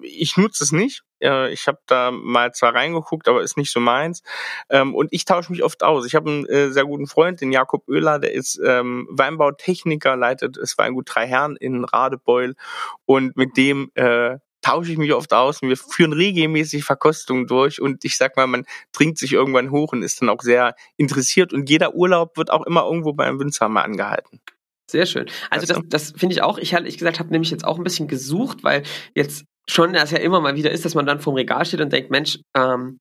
Ich 0.03 0.37
nutze 0.37 0.65
es 0.65 0.73
nicht. 0.73 1.05
Äh, 1.21 1.53
ich 1.53 1.69
habe 1.69 1.79
da 1.87 2.11
mal 2.11 2.53
zwar 2.53 2.75
reingeguckt, 2.75 3.29
aber 3.29 3.43
ist 3.43 3.57
nicht 3.57 3.71
so 3.71 3.81
meins. 3.81 4.23
Ähm, 4.69 4.95
und 4.95 5.13
ich 5.13 5.25
tausche 5.25 5.53
mich 5.53 5.63
oft 5.63 5.83
aus. 5.83 6.07
Ich 6.07 6.15
habe 6.15 6.31
einen 6.31 6.47
äh, 6.47 6.71
sehr 6.71 6.85
guten 6.85 7.07
Freund, 7.07 7.41
den 7.41 7.53
Jakob 7.53 7.89
Oehler, 7.89 8.19
der 8.19 8.33
ist 8.33 8.61
ähm, 8.65 9.07
Weinbautechniker, 9.11 10.17
leitet 10.17 10.57
das 10.57 10.77
Weingut 10.79 11.09
Drei 11.09 11.27
Herren 11.27 11.57
in 11.57 11.85
Radebeul 11.85 12.57
und 13.07 13.37
mit 13.37 13.57
dem 13.57 13.91
äh, 13.95 14.39
tausche 14.65 14.93
ich 14.93 14.99
mich 14.99 15.13
oft 15.13 15.33
aus 15.33 15.61
und 15.61 15.69
wir 15.69 15.77
führen 15.77 16.15
regelmäßig 16.15 16.85
Verkostungen 16.85 17.47
durch 17.47 17.81
und 17.81 18.05
ich 18.05 18.17
sag 18.17 18.37
mal, 18.37 18.47
man 18.47 18.65
trinkt 18.93 19.19
sich 19.19 19.33
irgendwann 19.33 19.71
hoch 19.71 19.93
und 19.93 20.03
ist 20.03 20.23
dann 20.23 20.31
auch 20.31 20.41
sehr 20.41 20.75
interessiert 20.97 21.53
und 21.53 21.69
jeder 21.69 21.95
Urlaub 21.95 22.37
wird 22.39 22.51
auch 22.51 22.65
immer 22.67 22.85
irgendwo 22.85 23.13
bei 23.13 23.27
einem 23.27 23.39
Winzer 23.39 23.69
mal 23.69 23.83
angehalten. 23.83 24.41
Sehr 24.91 25.07
schön. 25.07 25.27
Also 25.51 25.67
das, 25.67 25.83
das 25.87 26.13
finde 26.17 26.35
ich 26.35 26.43
auch. 26.43 26.59
Ich 26.59 26.75
hatte, 26.75 26.87
ich 26.87 26.99
gesagt, 26.99 27.19
habe 27.19 27.31
nämlich 27.31 27.51
jetzt 27.51 27.65
auch 27.65 27.79
ein 27.79 27.85
bisschen 27.85 28.09
gesucht, 28.09 28.65
weil 28.65 28.83
jetzt 29.15 29.45
schon 29.69 29.93
das 29.93 30.11
ja 30.11 30.19
immer 30.19 30.41
mal 30.41 30.57
wieder 30.57 30.71
ist, 30.71 30.85
dass 30.85 30.95
man 30.95 31.07
dann 31.07 31.21
vorm 31.21 31.37
Regal 31.37 31.65
steht 31.65 31.81
und 31.81 31.93
denkt, 31.93 32.11
Mensch, 32.11 32.39
ähm, 32.57 32.99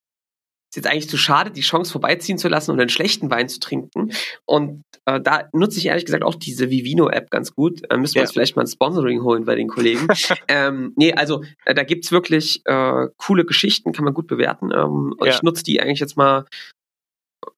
ist 0.74 0.78
jetzt 0.78 0.92
eigentlich 0.92 1.10
zu 1.10 1.18
schade, 1.18 1.52
die 1.52 1.62
Chance 1.62 1.92
vorbeiziehen 1.92 2.40
zu 2.40 2.48
lassen 2.48 2.72
und 2.72 2.80
einen 2.80 2.90
schlechten 2.90 3.30
Wein 3.30 3.48
zu 3.48 3.60
trinken. 3.60 4.12
Und 4.46 4.82
äh, 5.06 5.22
da 5.22 5.48
nutze 5.54 5.78
ich 5.78 5.86
ehrlich 5.86 6.06
gesagt 6.06 6.24
auch 6.24 6.34
diese 6.34 6.72
Vivino-App 6.72 7.30
ganz 7.30 7.54
gut. 7.54 7.84
Äh, 7.92 7.98
müssen 7.98 8.16
wir 8.16 8.22
ja. 8.22 8.24
uns 8.24 8.32
vielleicht 8.32 8.56
mal 8.56 8.64
ein 8.64 8.68
Sponsoring 8.68 9.22
holen 9.22 9.46
bei 9.46 9.54
den 9.54 9.68
Kollegen. 9.68 10.08
ähm, 10.48 10.94
nee, 10.96 11.14
also 11.14 11.44
äh, 11.66 11.76
da 11.76 11.84
gibt's 11.84 12.12
wirklich 12.12 12.64
äh, 12.66 13.08
coole 13.18 13.46
Geschichten, 13.46 13.92
kann 13.92 14.04
man 14.04 14.16
gut 14.16 14.26
bewerten. 14.26 14.72
Ähm, 14.72 15.14
und 15.16 15.28
ja. 15.28 15.34
ich 15.34 15.44
nutze 15.44 15.64
die 15.64 15.80
eigentlich 15.80 16.00
jetzt 16.00 16.18
mal 16.18 16.46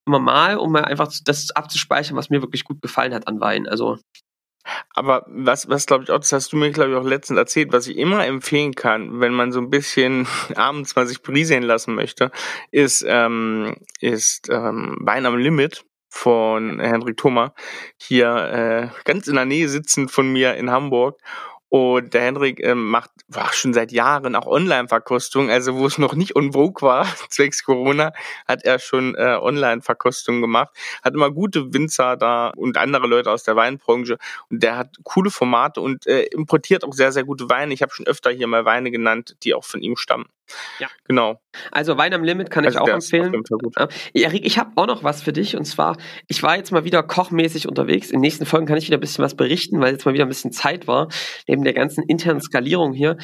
immer 0.05 0.19
mal, 0.19 0.57
um 0.57 0.73
mal 0.73 0.83
einfach 0.83 1.09
das 1.23 1.51
abzuspeichern, 1.51 2.17
was 2.17 2.29
mir 2.29 2.41
wirklich 2.41 2.65
gut 2.65 2.81
gefallen 2.81 3.13
hat 3.13 3.29
an 3.29 3.39
Wein. 3.39 3.65
Also 3.65 3.97
aber 4.93 5.25
was, 5.27 5.69
was 5.69 5.85
glaube 5.85 6.03
ich 6.03 6.11
auch, 6.11 6.19
das 6.19 6.31
hast 6.31 6.53
du 6.53 6.57
mir, 6.57 6.71
glaube 6.71 6.91
ich, 6.91 6.97
auch 6.97 7.03
letztens 7.03 7.37
erzählt, 7.37 7.71
was 7.71 7.87
ich 7.87 7.97
immer 7.97 8.25
empfehlen 8.25 8.73
kann, 8.73 9.19
wenn 9.19 9.33
man 9.33 9.51
so 9.51 9.59
ein 9.59 9.69
bisschen 9.69 10.27
abends 10.55 10.95
mal 10.95 11.07
sich 11.07 11.21
brisieren 11.21 11.63
lassen 11.63 11.95
möchte, 11.95 12.31
ist, 12.71 13.05
ähm, 13.07 13.75
ist 13.99 14.49
ähm, 14.49 14.97
Wein 15.01 15.25
am 15.25 15.37
Limit 15.37 15.85
von 16.09 16.79
Henrik 16.79 17.17
Thoma, 17.17 17.53
hier 17.97 18.91
äh, 18.93 19.03
ganz 19.03 19.27
in 19.27 19.35
der 19.35 19.45
Nähe 19.45 19.67
sitzend 19.67 20.11
von 20.11 20.31
mir 20.31 20.55
in 20.55 20.71
Hamburg. 20.71 21.19
Und 21.75 22.13
der 22.13 22.21
Henrik 22.21 22.63
ähm, 22.63 22.89
macht 22.89 23.11
war 23.27 23.51
schon 23.51 23.73
seit 23.73 23.91
Jahren 23.91 24.37
auch 24.37 24.47
Online-Verkostung. 24.47 25.49
Also 25.49 25.75
wo 25.75 25.85
es 25.85 25.97
noch 25.97 26.15
nicht 26.15 26.31
vogue 26.33 26.81
war, 26.87 27.05
zwecks 27.29 27.65
Corona, 27.65 28.13
hat 28.47 28.63
er 28.63 28.79
schon 28.79 29.13
äh, 29.15 29.37
Online-Verkostung 29.41 30.39
gemacht. 30.39 30.69
Hat 31.03 31.15
immer 31.15 31.31
gute 31.31 31.73
Winzer 31.73 32.15
da 32.15 32.53
und 32.55 32.77
andere 32.77 33.07
Leute 33.07 33.29
aus 33.29 33.43
der 33.43 33.57
Weinbranche. 33.57 34.17
Und 34.49 34.63
der 34.63 34.77
hat 34.77 34.95
coole 35.03 35.29
Formate 35.29 35.81
und 35.81 36.07
äh, 36.07 36.21
importiert 36.27 36.85
auch 36.85 36.93
sehr, 36.93 37.11
sehr 37.11 37.25
gute 37.25 37.49
Weine. 37.49 37.73
Ich 37.73 37.81
habe 37.81 37.93
schon 37.93 38.07
öfter 38.07 38.31
hier 38.31 38.47
mal 38.47 38.63
Weine 38.63 38.89
genannt, 38.89 39.35
die 39.43 39.53
auch 39.53 39.65
von 39.65 39.81
ihm 39.81 39.97
stammen. 39.97 40.27
Ja. 40.79 40.87
Genau. 41.05 41.41
Also 41.71 41.97
Wein 41.97 42.13
am 42.13 42.23
Limit 42.23 42.49
kann 42.49 42.65
also 42.65 42.77
ich 42.77 42.81
auch 42.81 42.87
empfehlen. 42.87 43.43
Erik, 44.13 44.45
ich 44.45 44.57
habe 44.57 44.71
auch 44.75 44.87
noch 44.87 45.03
was 45.03 45.21
für 45.21 45.33
dich. 45.33 45.55
Und 45.55 45.65
zwar, 45.65 45.97
ich 46.27 46.43
war 46.43 46.57
jetzt 46.57 46.71
mal 46.71 46.83
wieder 46.83 47.03
kochmäßig 47.03 47.67
unterwegs. 47.67 48.07
In 48.07 48.17
den 48.17 48.21
nächsten 48.21 48.45
Folgen 48.45 48.65
kann 48.65 48.77
ich 48.77 48.87
wieder 48.87 48.97
ein 48.97 49.01
bisschen 49.01 49.23
was 49.23 49.35
berichten, 49.35 49.79
weil 49.79 49.93
jetzt 49.93 50.05
mal 50.05 50.13
wieder 50.13 50.25
ein 50.25 50.29
bisschen 50.29 50.51
Zeit 50.51 50.87
war, 50.87 51.09
neben 51.47 51.63
der 51.63 51.73
ganzen 51.73 52.03
internen 52.03 52.41
Skalierung 52.41 52.93
hier. 52.93 53.17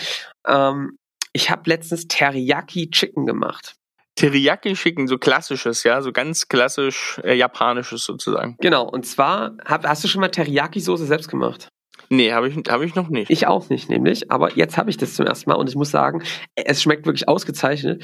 Ähm, 0.48 0.98
ich 1.34 1.50
habe 1.50 1.64
letztens 1.66 2.08
Teriyaki 2.08 2.90
Chicken 2.90 3.26
gemacht. 3.26 3.76
Teriyaki 4.16 4.74
Chicken, 4.74 5.08
so 5.08 5.18
klassisches, 5.18 5.84
ja, 5.84 6.02
so 6.02 6.12
ganz 6.12 6.48
klassisch 6.48 7.20
äh, 7.24 7.34
japanisches 7.34 8.04
sozusagen. 8.04 8.58
Genau, 8.60 8.84
und 8.88 9.06
zwar, 9.06 9.56
hab, 9.66 9.86
hast 9.86 10.04
du 10.04 10.08
schon 10.08 10.22
mal 10.22 10.30
Teriyaki-Soße 10.30 11.06
selbst 11.06 11.30
gemacht? 11.30 11.70
Nee, 12.12 12.34
habe 12.34 12.50
ich, 12.50 12.58
hab 12.58 12.82
ich 12.82 12.94
noch 12.94 13.08
nicht. 13.08 13.32
Ich 13.32 13.48
auch 13.48 13.70
nicht, 13.70 13.90
nämlich. 13.90 14.30
Aber 14.30 14.58
jetzt 14.58 14.78
habe 14.78 14.90
ich 14.90 14.98
das 14.98 15.14
zum 15.14 15.26
ersten 15.26 15.50
Mal 15.50 15.56
und 15.56 15.70
ich 15.70 15.76
muss 15.76 15.92
sagen, 15.92 16.22
es 16.56 16.82
schmeckt 16.82 17.06
wirklich 17.06 17.30
ausgezeichnet. 17.30 18.04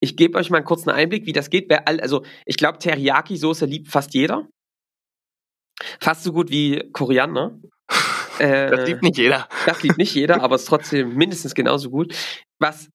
Ich 0.00 0.16
gebe 0.16 0.38
euch 0.38 0.48
mal 0.48 0.56
einen 0.56 0.66
kurzen 0.66 0.88
Einblick, 0.88 1.26
wie 1.26 1.34
das 1.34 1.50
geht. 1.50 1.70
Also, 1.86 2.24
ich 2.46 2.56
glaube, 2.56 2.78
Teriyaki-Soße 2.78 3.66
liebt 3.66 3.88
fast 3.88 4.14
jeder. 4.14 4.48
Fast 6.00 6.24
so 6.24 6.32
gut 6.32 6.50
wie 6.50 6.90
Koriander. 6.92 7.58
Äh, 8.40 8.68
das 8.68 8.88
liebt 8.88 9.02
nicht 9.04 9.16
jeder. 9.16 9.48
Das 9.64 9.80
liebt 9.84 9.96
nicht 9.96 10.12
jeder, 10.12 10.42
aber 10.42 10.56
es 10.56 10.62
ist 10.62 10.68
trotzdem 10.68 11.14
mindestens 11.14 11.54
genauso 11.54 11.88
gut. 11.88 12.12
Was 12.58 12.88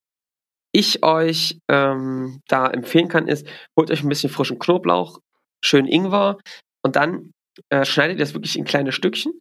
ich 0.74 1.02
euch 1.02 1.60
ähm, 1.70 2.42
da 2.50 2.68
empfehlen 2.68 3.08
kann, 3.08 3.30
ist, 3.30 3.48
holt 3.80 3.90
euch 3.90 4.04
ein 4.04 4.10
bisschen 4.10 4.30
frischen 4.30 4.60
Knoblauch, 4.60 5.20
schön 5.64 5.86
Ingwer 5.86 6.40
und 6.84 6.98
dann 6.98 7.32
äh, 7.70 7.86
schneidet 7.86 8.18
ihr 8.18 8.26
das 8.26 8.34
wirklich 8.34 8.58
in 8.58 8.66
kleine 8.66 8.92
Stückchen. 8.92 9.32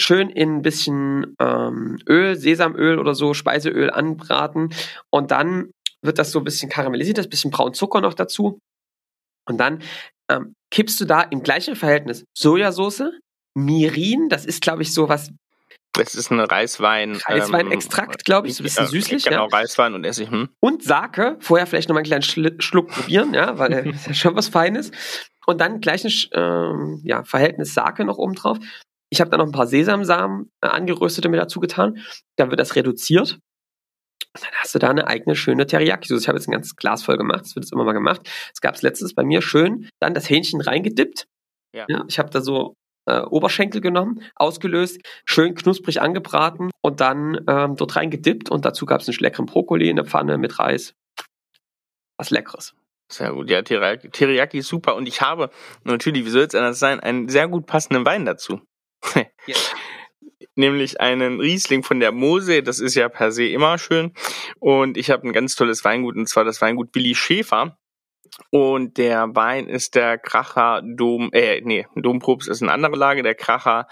Schön 0.00 0.30
in 0.30 0.56
ein 0.56 0.62
bisschen 0.62 1.36
ähm, 1.40 1.98
Öl, 2.08 2.36
Sesamöl 2.36 2.98
oder 2.98 3.14
so, 3.14 3.34
Speiseöl 3.34 3.90
anbraten 3.90 4.74
und 5.10 5.30
dann 5.30 5.70
wird 6.02 6.18
das 6.18 6.32
so 6.32 6.38
ein 6.38 6.44
bisschen 6.44 6.70
karamellisiert, 6.70 7.18
das 7.18 7.28
bisschen 7.28 7.50
braun 7.50 7.74
Zucker 7.74 8.00
noch 8.00 8.14
dazu. 8.14 8.58
Und 9.46 9.58
dann 9.58 9.82
ähm, 10.30 10.54
kippst 10.70 11.00
du 11.00 11.04
da 11.04 11.22
im 11.22 11.42
gleichen 11.42 11.76
Verhältnis 11.76 12.24
Sojasauce, 12.36 13.02
Mirin, 13.54 14.28
das 14.28 14.46
ist, 14.46 14.62
glaube 14.62 14.82
ich, 14.82 14.94
so 14.94 15.08
was. 15.08 15.30
Das 15.92 16.14
ist 16.14 16.30
ein 16.30 16.38
Reiswein. 16.38 17.16
Reisweinextrakt, 17.16 18.20
ähm, 18.20 18.24
glaube 18.24 18.46
ich, 18.46 18.54
so 18.54 18.62
ein 18.62 18.64
bisschen 18.64 18.84
ja, 18.84 18.90
süßlich. 18.90 19.24
Genau, 19.24 19.48
ja. 19.48 19.56
Reiswein 19.58 19.94
und 19.94 20.04
Essig. 20.04 20.30
Hm. 20.30 20.48
Und 20.60 20.84
Sake, 20.84 21.36
vorher 21.40 21.66
vielleicht 21.66 21.88
noch 21.88 21.94
mal 21.94 22.04
einen 22.04 22.22
kleinen 22.22 22.60
Schluck 22.60 22.88
probieren, 22.88 23.34
ja, 23.34 23.58
weil 23.58 23.70
das 23.84 23.96
ist 23.96 24.06
ja 24.06 24.14
schon 24.14 24.36
was 24.36 24.48
Feines. 24.48 24.92
Und 25.46 25.60
dann 25.60 25.80
gleich 25.80 26.04
ein 26.04 26.12
ähm, 26.32 27.00
ja, 27.02 27.24
Verhältnis 27.24 27.74
Sake 27.74 28.04
noch 28.04 28.18
oben 28.18 28.34
drauf. 28.34 28.58
Ich 29.10 29.20
habe 29.20 29.30
da 29.30 29.36
noch 29.36 29.46
ein 29.46 29.52
paar 29.52 29.66
Sesamsamen 29.66 30.50
äh, 30.62 30.68
angeröstete 30.68 31.28
mit 31.28 31.40
dazu 31.40 31.60
getan. 31.60 31.98
Dann 32.36 32.50
wird 32.50 32.60
das 32.60 32.76
reduziert. 32.76 33.38
Und 34.32 34.44
dann 34.44 34.52
hast 34.60 34.74
du 34.74 34.78
da 34.78 34.90
eine 34.90 35.08
eigene 35.08 35.34
schöne 35.34 35.66
Teriyaki-Soße. 35.66 36.22
Ich 36.22 36.28
habe 36.28 36.38
jetzt 36.38 36.48
ein 36.48 36.52
ganzes 36.52 36.76
Glas 36.76 37.02
voll 37.02 37.16
gemacht. 37.16 37.40
Das 37.40 37.56
wird 37.56 37.64
jetzt 37.64 37.72
immer 37.72 37.84
mal 37.84 37.92
gemacht. 37.92 38.30
Es 38.54 38.60
gab 38.60 38.76
es 38.76 38.82
letztens 38.82 39.14
bei 39.14 39.24
mir 39.24 39.42
schön. 39.42 39.88
Dann 40.00 40.14
das 40.14 40.30
Hähnchen 40.30 40.60
reingedippt. 40.60 41.26
Ja. 41.74 41.84
ja 41.88 42.04
ich 42.08 42.18
habe 42.20 42.30
da 42.30 42.40
so 42.40 42.74
äh, 43.06 43.22
Oberschenkel 43.22 43.80
genommen, 43.80 44.22
ausgelöst, 44.36 45.00
schön 45.24 45.54
knusprig 45.54 46.00
angebraten 46.00 46.70
und 46.82 47.00
dann 47.00 47.44
ähm, 47.48 47.74
dort 47.76 47.96
reingedippt. 47.96 48.50
Und 48.50 48.64
dazu 48.64 48.86
gab 48.86 49.00
es 49.00 49.08
einen 49.08 49.18
leckeren 49.18 49.46
Brokkoli 49.46 49.88
in 49.88 49.96
der 49.96 50.04
Pfanne 50.04 50.38
mit 50.38 50.60
Reis. 50.60 50.94
Was 52.16 52.30
Leckeres. 52.30 52.74
Sehr 53.10 53.32
gut. 53.32 53.50
Ja, 53.50 53.62
Teriyaki, 53.62 54.10
Teriyaki 54.10 54.58
ist 54.58 54.68
super. 54.68 54.94
Und 54.94 55.08
ich 55.08 55.20
habe 55.20 55.50
natürlich, 55.82 56.24
wie 56.24 56.30
soll 56.30 56.42
es 56.42 56.54
anders 56.54 56.78
sein, 56.78 57.00
einen 57.00 57.28
sehr 57.28 57.48
gut 57.48 57.66
passenden 57.66 58.06
Wein 58.06 58.24
dazu. 58.24 58.60
Nämlich 60.56 61.00
einen 61.00 61.40
Riesling 61.40 61.82
von 61.82 62.00
der 62.00 62.12
Mose. 62.12 62.62
Das 62.62 62.80
ist 62.80 62.94
ja 62.94 63.08
per 63.08 63.32
se 63.32 63.46
immer 63.46 63.78
schön. 63.78 64.12
Und 64.58 64.96
ich 64.96 65.10
habe 65.10 65.26
ein 65.26 65.32
ganz 65.32 65.54
tolles 65.54 65.84
Weingut, 65.84 66.16
und 66.16 66.28
zwar 66.28 66.44
das 66.44 66.60
Weingut 66.60 66.92
Billy 66.92 67.14
Schäfer. 67.14 67.78
Und 68.50 68.96
der 68.98 69.34
Wein 69.34 69.68
ist 69.68 69.94
der 69.94 70.18
Kracher 70.18 70.82
Dom, 70.84 71.30
äh, 71.32 71.60
nee, 71.62 71.86
Domprobst 71.94 72.48
ist 72.48 72.62
eine 72.62 72.72
andere 72.72 72.96
Lage, 72.96 73.22
der 73.22 73.34
Kracher 73.34 73.86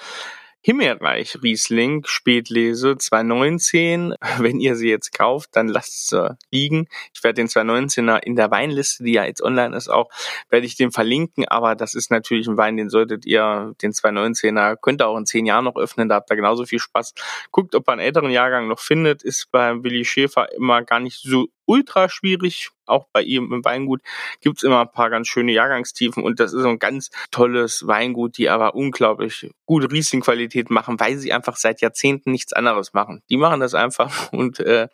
Himmelreich 0.61 1.38
Riesling 1.42 2.05
Spätlese 2.05 2.99
2019. 2.99 4.14
Wenn 4.38 4.59
ihr 4.59 4.75
sie 4.75 4.88
jetzt 4.88 5.16
kauft, 5.16 5.51
dann 5.53 5.68
lasst 5.68 6.09
sie 6.09 6.37
liegen. 6.51 6.88
Ich 7.14 7.23
werde 7.23 7.37
den 7.37 7.47
2019er 7.47 8.18
in 8.18 8.35
der 8.35 8.51
Weinliste, 8.51 9.05
die 9.05 9.12
ja 9.12 9.25
jetzt 9.25 9.42
online 9.42 9.77
ist, 9.77 9.88
auch, 9.88 10.11
werde 10.51 10.66
ich 10.66 10.77
den 10.77 10.90
verlinken. 10.90 11.47
Aber 11.47 11.77
das 11.77 11.94
ist 11.94 12.11
natürlich 12.11 12.49
ein 12.49 12.57
Wein, 12.57 12.77
den 12.77 12.90
solltet 12.90 13.25
ihr, 13.25 13.75
den 13.83 13.92
2019er, 13.92 14.77
könnt 14.77 15.01
ihr 15.01 15.07
auch 15.07 15.16
in 15.16 15.27
zehn 15.27 15.47
Jahren 15.47 15.64
noch 15.64 15.77
öffnen. 15.77 16.09
Da 16.09 16.16
habt 16.16 16.31
ihr 16.31 16.37
genauso 16.37 16.64
viel 16.64 16.81
Spaß. 16.81 17.14
Guckt, 17.51 17.75
ob 17.75 17.88
ihr 17.88 17.92
einen 17.92 18.01
älteren 18.01 18.31
Jahrgang 18.31 18.66
noch 18.66 18.81
findet. 18.81 19.23
Ist 19.23 19.51
bei 19.53 19.83
Willi 19.83 20.05
Schäfer 20.05 20.53
immer 20.53 20.83
gar 20.83 21.01
nicht 21.01 21.21
so 21.23 21.49
ultra 21.69 22.09
schwierig. 22.09 22.71
Auch 22.87 23.07
bei 23.13 23.23
ihm 23.23 23.53
im 23.53 23.65
Weingut 23.65 24.01
gibt's 24.41 24.63
immer 24.63 24.81
ein 24.81 24.91
paar 24.91 25.11
ganz 25.11 25.29
schöne 25.29 25.53
Jahrgangstiefen 25.53 26.23
und 26.23 26.41
das 26.41 26.55
ist 26.55 26.65
ein 26.65 26.79
ganz 26.79 27.11
tolles 27.31 27.87
Weingut, 27.87 28.39
die 28.39 28.49
aber 28.49 28.75
unglaublich 28.75 29.51
gute 29.67 29.91
Riesling-Qualität 29.93 30.71
machen, 30.71 30.99
weil 30.99 31.19
sie 31.19 31.35
einfach 31.35 31.57
seit 31.57 31.83
Jahrzehnten 31.83 32.33
nichts 32.33 32.55
anderes 32.55 32.95
machen. 32.95 33.23
Die 33.29 33.37
machen 33.37 33.61
das 33.61 33.75
einfach 33.75 34.33
und 34.33 34.61
äh, 34.61 34.89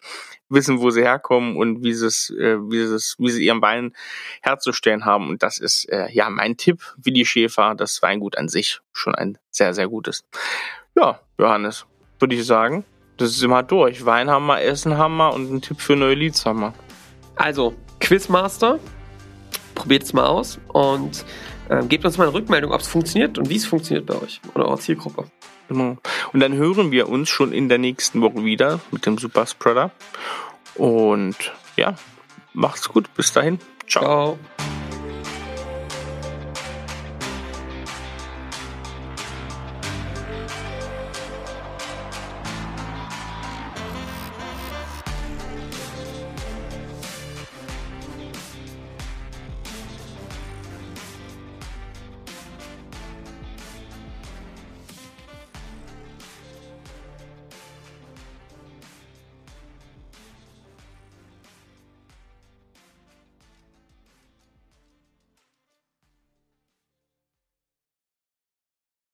wissen, 0.48 0.80
wo 0.80 0.90
sie 0.90 1.02
herkommen 1.02 1.56
und 1.56 1.84
wie 1.84 1.94
sie 1.94 2.06
es, 2.06 2.30
äh, 2.30 2.58
wie 2.58 2.84
sie 2.84 2.94
es, 2.94 3.14
wie 3.18 3.30
sie 3.30 3.44
ihren 3.46 3.62
Wein 3.62 3.94
herzustellen 4.42 5.04
haben. 5.04 5.28
Und 5.28 5.44
das 5.44 5.58
ist 5.58 5.84
äh, 5.90 6.10
ja 6.10 6.28
mein 6.30 6.56
Tipp, 6.56 6.82
wie 6.96 7.12
die 7.12 7.24
Schäfer, 7.24 7.76
das 7.76 8.02
Weingut 8.02 8.36
an 8.36 8.48
sich 8.48 8.80
schon 8.92 9.14
ein 9.14 9.38
sehr, 9.50 9.72
sehr 9.72 9.86
gutes. 9.86 10.24
Ja, 10.96 11.20
Johannes, 11.38 11.86
würde 12.18 12.34
ich 12.34 12.44
sagen, 12.44 12.84
das 13.16 13.30
ist 13.30 13.42
immer 13.42 13.62
durch. 13.62 14.04
Wein 14.04 14.30
haben 14.30 14.46
wir, 14.46 14.60
Essen 14.62 14.98
haben 14.98 15.16
wir 15.16 15.32
und 15.32 15.52
ein 15.52 15.60
Tipp 15.62 15.80
für 15.80 15.96
neue 15.96 16.14
Leads 16.14 16.44
haben 16.46 16.60
wir. 16.60 16.74
Also, 17.36 17.74
Quizmaster, 18.00 18.78
probiert 19.74 20.02
es 20.02 20.12
mal 20.12 20.26
aus 20.26 20.58
und 20.68 21.24
äh, 21.68 21.84
gebt 21.86 22.04
uns 22.04 22.18
mal 22.18 22.24
eine 22.24 22.34
Rückmeldung, 22.34 22.72
ob 22.72 22.80
es 22.80 22.88
funktioniert 22.88 23.38
und 23.38 23.48
wie 23.48 23.56
es 23.56 23.66
funktioniert 23.66 24.06
bei 24.06 24.14
euch 24.20 24.40
oder 24.54 24.66
eurer 24.66 24.78
Zielgruppe. 24.78 25.24
Genau. 25.68 25.96
Und 26.32 26.40
dann 26.40 26.54
hören 26.54 26.90
wir 26.90 27.08
uns 27.08 27.28
schon 27.28 27.52
in 27.52 27.68
der 27.68 27.78
nächsten 27.78 28.20
Woche 28.20 28.44
wieder 28.44 28.80
mit 28.90 29.06
dem 29.06 29.18
Super 29.18 29.46
Spreader. 29.46 29.90
Und 30.74 31.36
ja, 31.76 31.94
macht's 32.52 32.88
gut. 32.88 33.12
Bis 33.14 33.32
dahin. 33.32 33.58
Ciao. 33.86 34.04
Ciao. 34.04 34.38